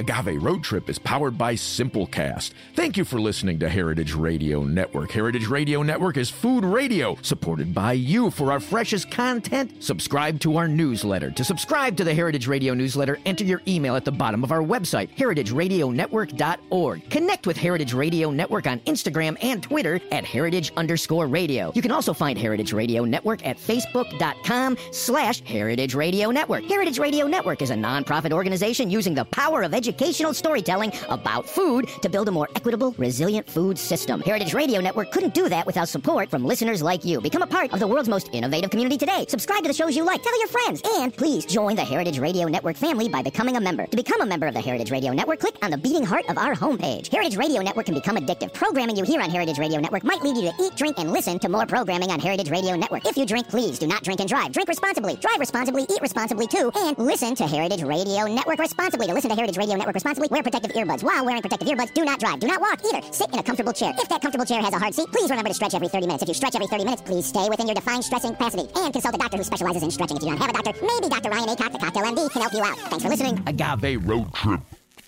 Agave 0.00 0.42
Road 0.42 0.64
Trip 0.64 0.88
is 0.88 0.98
powered 0.98 1.36
by 1.36 1.52
Simplecast. 1.52 2.52
Thank 2.74 2.96
you 2.96 3.04
for 3.04 3.20
listening 3.20 3.58
to 3.58 3.68
Heritage 3.68 4.14
Radio 4.14 4.62
Network. 4.62 5.10
Heritage 5.10 5.46
Radio 5.46 5.82
Network 5.82 6.16
is 6.16 6.30
food 6.30 6.64
radio 6.64 7.18
supported 7.20 7.74
by 7.74 7.92
you. 7.92 8.30
For 8.30 8.50
our 8.50 8.60
freshest 8.60 9.10
content, 9.10 9.84
subscribe 9.84 10.40
to 10.40 10.56
our 10.56 10.66
newsletter. 10.68 11.30
To 11.32 11.44
subscribe 11.44 11.98
to 11.98 12.04
the 12.04 12.14
Heritage 12.14 12.46
Radio 12.46 12.72
newsletter, 12.72 13.18
enter 13.26 13.44
your 13.44 13.60
email 13.68 13.94
at 13.94 14.06
the 14.06 14.10
bottom 14.10 14.42
of 14.42 14.52
our 14.52 14.62
website, 14.62 15.14
heritageradionetwork.org. 15.16 17.10
Connect 17.10 17.46
with 17.46 17.58
Heritage 17.58 17.92
Radio 17.92 18.30
Network 18.30 18.66
on 18.66 18.80
Instagram 18.80 19.36
and 19.42 19.62
Twitter 19.62 20.00
at 20.12 20.24
heritage 20.24 20.72
underscore 20.78 21.26
radio. 21.26 21.72
You 21.74 21.82
can 21.82 21.92
also 21.92 22.14
find 22.14 22.38
Heritage 22.38 22.72
Radio 22.72 23.04
Network 23.04 23.46
at 23.46 23.58
facebook.com 23.58 24.78
slash 24.92 25.42
heritage 25.42 25.94
radio 25.94 26.30
network. 26.30 26.64
Heritage 26.64 26.98
Radio 26.98 27.26
Network 27.26 27.60
is 27.60 27.68
a 27.68 27.74
nonprofit 27.74 28.32
organization 28.32 28.90
using 28.90 29.12
the 29.12 29.26
power 29.26 29.62
of 29.62 29.74
education 29.74 29.89
educational 29.90 30.32
storytelling 30.32 30.92
about 31.08 31.44
food 31.44 31.88
to 32.00 32.08
build 32.08 32.28
a 32.28 32.30
more 32.30 32.48
equitable, 32.54 32.94
resilient 32.96 33.50
food 33.50 33.76
system. 33.76 34.20
Heritage 34.20 34.54
Radio 34.54 34.80
Network 34.80 35.10
couldn't 35.10 35.34
do 35.34 35.48
that 35.48 35.66
without 35.66 35.88
support 35.88 36.30
from 36.30 36.44
listeners 36.44 36.80
like 36.80 37.04
you. 37.04 37.20
Become 37.20 37.42
a 37.42 37.46
part 37.46 37.72
of 37.72 37.80
the 37.80 37.88
world's 37.88 38.08
most 38.08 38.28
innovative 38.32 38.70
community 38.70 38.96
today. 38.96 39.26
Subscribe 39.28 39.62
to 39.62 39.68
the 39.68 39.74
shows 39.74 39.96
you 39.96 40.04
like, 40.04 40.22
tell 40.22 40.38
your 40.38 40.46
friends, 40.46 40.80
and 40.84 41.12
please 41.12 41.44
join 41.44 41.74
the 41.74 41.82
Heritage 41.84 42.20
Radio 42.20 42.46
Network 42.46 42.76
family 42.76 43.08
by 43.08 43.20
becoming 43.20 43.56
a 43.56 43.60
member. 43.60 43.84
To 43.86 43.96
become 43.96 44.20
a 44.20 44.26
member 44.26 44.46
of 44.46 44.54
the 44.54 44.60
Heritage 44.60 44.92
Radio 44.92 45.12
Network, 45.12 45.40
click 45.40 45.56
on 45.60 45.72
the 45.72 45.78
beating 45.78 46.04
heart 46.04 46.28
of 46.28 46.38
our 46.38 46.54
homepage. 46.54 47.10
Heritage 47.10 47.36
Radio 47.36 47.60
Network 47.60 47.86
can 47.86 47.94
become 47.94 48.16
addictive. 48.16 48.52
Programming 48.52 48.96
you 48.96 49.02
hear 49.02 49.20
on 49.20 49.28
Heritage 49.30 49.58
Radio 49.58 49.80
Network 49.80 50.04
might 50.04 50.22
lead 50.22 50.36
you 50.36 50.52
to 50.52 50.62
eat, 50.62 50.76
drink, 50.76 51.00
and 51.00 51.10
listen 51.10 51.40
to 51.40 51.48
more 51.48 51.66
programming 51.66 52.12
on 52.12 52.20
Heritage 52.20 52.50
Radio 52.50 52.76
Network. 52.76 53.04
If 53.06 53.16
you 53.16 53.26
drink, 53.26 53.48
please 53.48 53.80
do 53.80 53.88
not 53.88 54.04
drink 54.04 54.20
and 54.20 54.28
drive. 54.28 54.52
Drink 54.52 54.68
responsibly, 54.68 55.16
drive 55.16 55.40
responsibly, 55.40 55.82
eat 55.82 56.00
responsibly 56.00 56.46
too, 56.46 56.70
and 56.76 56.96
listen 56.96 57.34
to 57.34 57.46
Heritage 57.48 57.82
Radio 57.82 58.26
Network 58.26 58.60
responsibly. 58.60 59.08
To 59.08 59.14
listen 59.14 59.30
to 59.30 59.36
Heritage 59.36 59.58
Radio 59.58 59.79
Network 59.80 59.94
responsibly, 59.94 60.28
wear 60.30 60.42
protective 60.42 60.72
earbuds. 60.72 61.02
While 61.02 61.24
wearing 61.24 61.40
protective 61.40 61.66
earbuds, 61.66 61.94
do 61.94 62.04
not 62.04 62.20
drive, 62.20 62.38
do 62.38 62.46
not 62.46 62.60
walk 62.60 62.80
either. 62.84 63.00
Sit 63.12 63.32
in 63.32 63.38
a 63.38 63.42
comfortable 63.42 63.72
chair. 63.72 63.94
If 63.96 64.10
that 64.10 64.20
comfortable 64.20 64.44
chair 64.44 64.60
has 64.60 64.74
a 64.74 64.78
hard 64.78 64.94
seat, 64.94 65.08
please 65.10 65.30
remember 65.30 65.48
to 65.48 65.54
stretch 65.54 65.74
every 65.74 65.88
30 65.88 66.06
minutes. 66.06 66.22
If 66.22 66.28
you 66.28 66.34
stretch 66.34 66.54
every 66.54 66.66
30 66.66 66.84
minutes, 66.84 67.00
please 67.00 67.24
stay 67.24 67.48
within 67.48 67.66
your 67.66 67.74
defined 67.74 68.04
stressing 68.04 68.32
capacity 68.32 68.68
and 68.76 68.92
consult 68.92 69.14
a 69.14 69.18
doctor 69.18 69.38
who 69.38 69.44
specializes 69.44 69.82
in 69.82 69.90
stretching. 69.90 70.18
If 70.18 70.22
you 70.22 70.28
don't 70.28 70.38
have 70.38 70.50
a 70.50 70.52
doctor, 70.52 70.72
maybe 70.84 71.08
Dr. 71.08 71.30
Ryan 71.30 71.48
Acock, 71.48 71.72
the 71.72 71.78
Cocktail 71.78 72.02
MD, 72.02 72.30
can 72.30 72.42
help 72.42 72.52
you 72.52 72.62
out. 72.62 72.76
Thanks 72.90 73.02
for 73.04 73.08
listening. 73.08 73.42
Agave 73.46 74.06
Road 74.06 74.34
Trip 74.34 74.60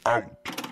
out. 0.06 0.71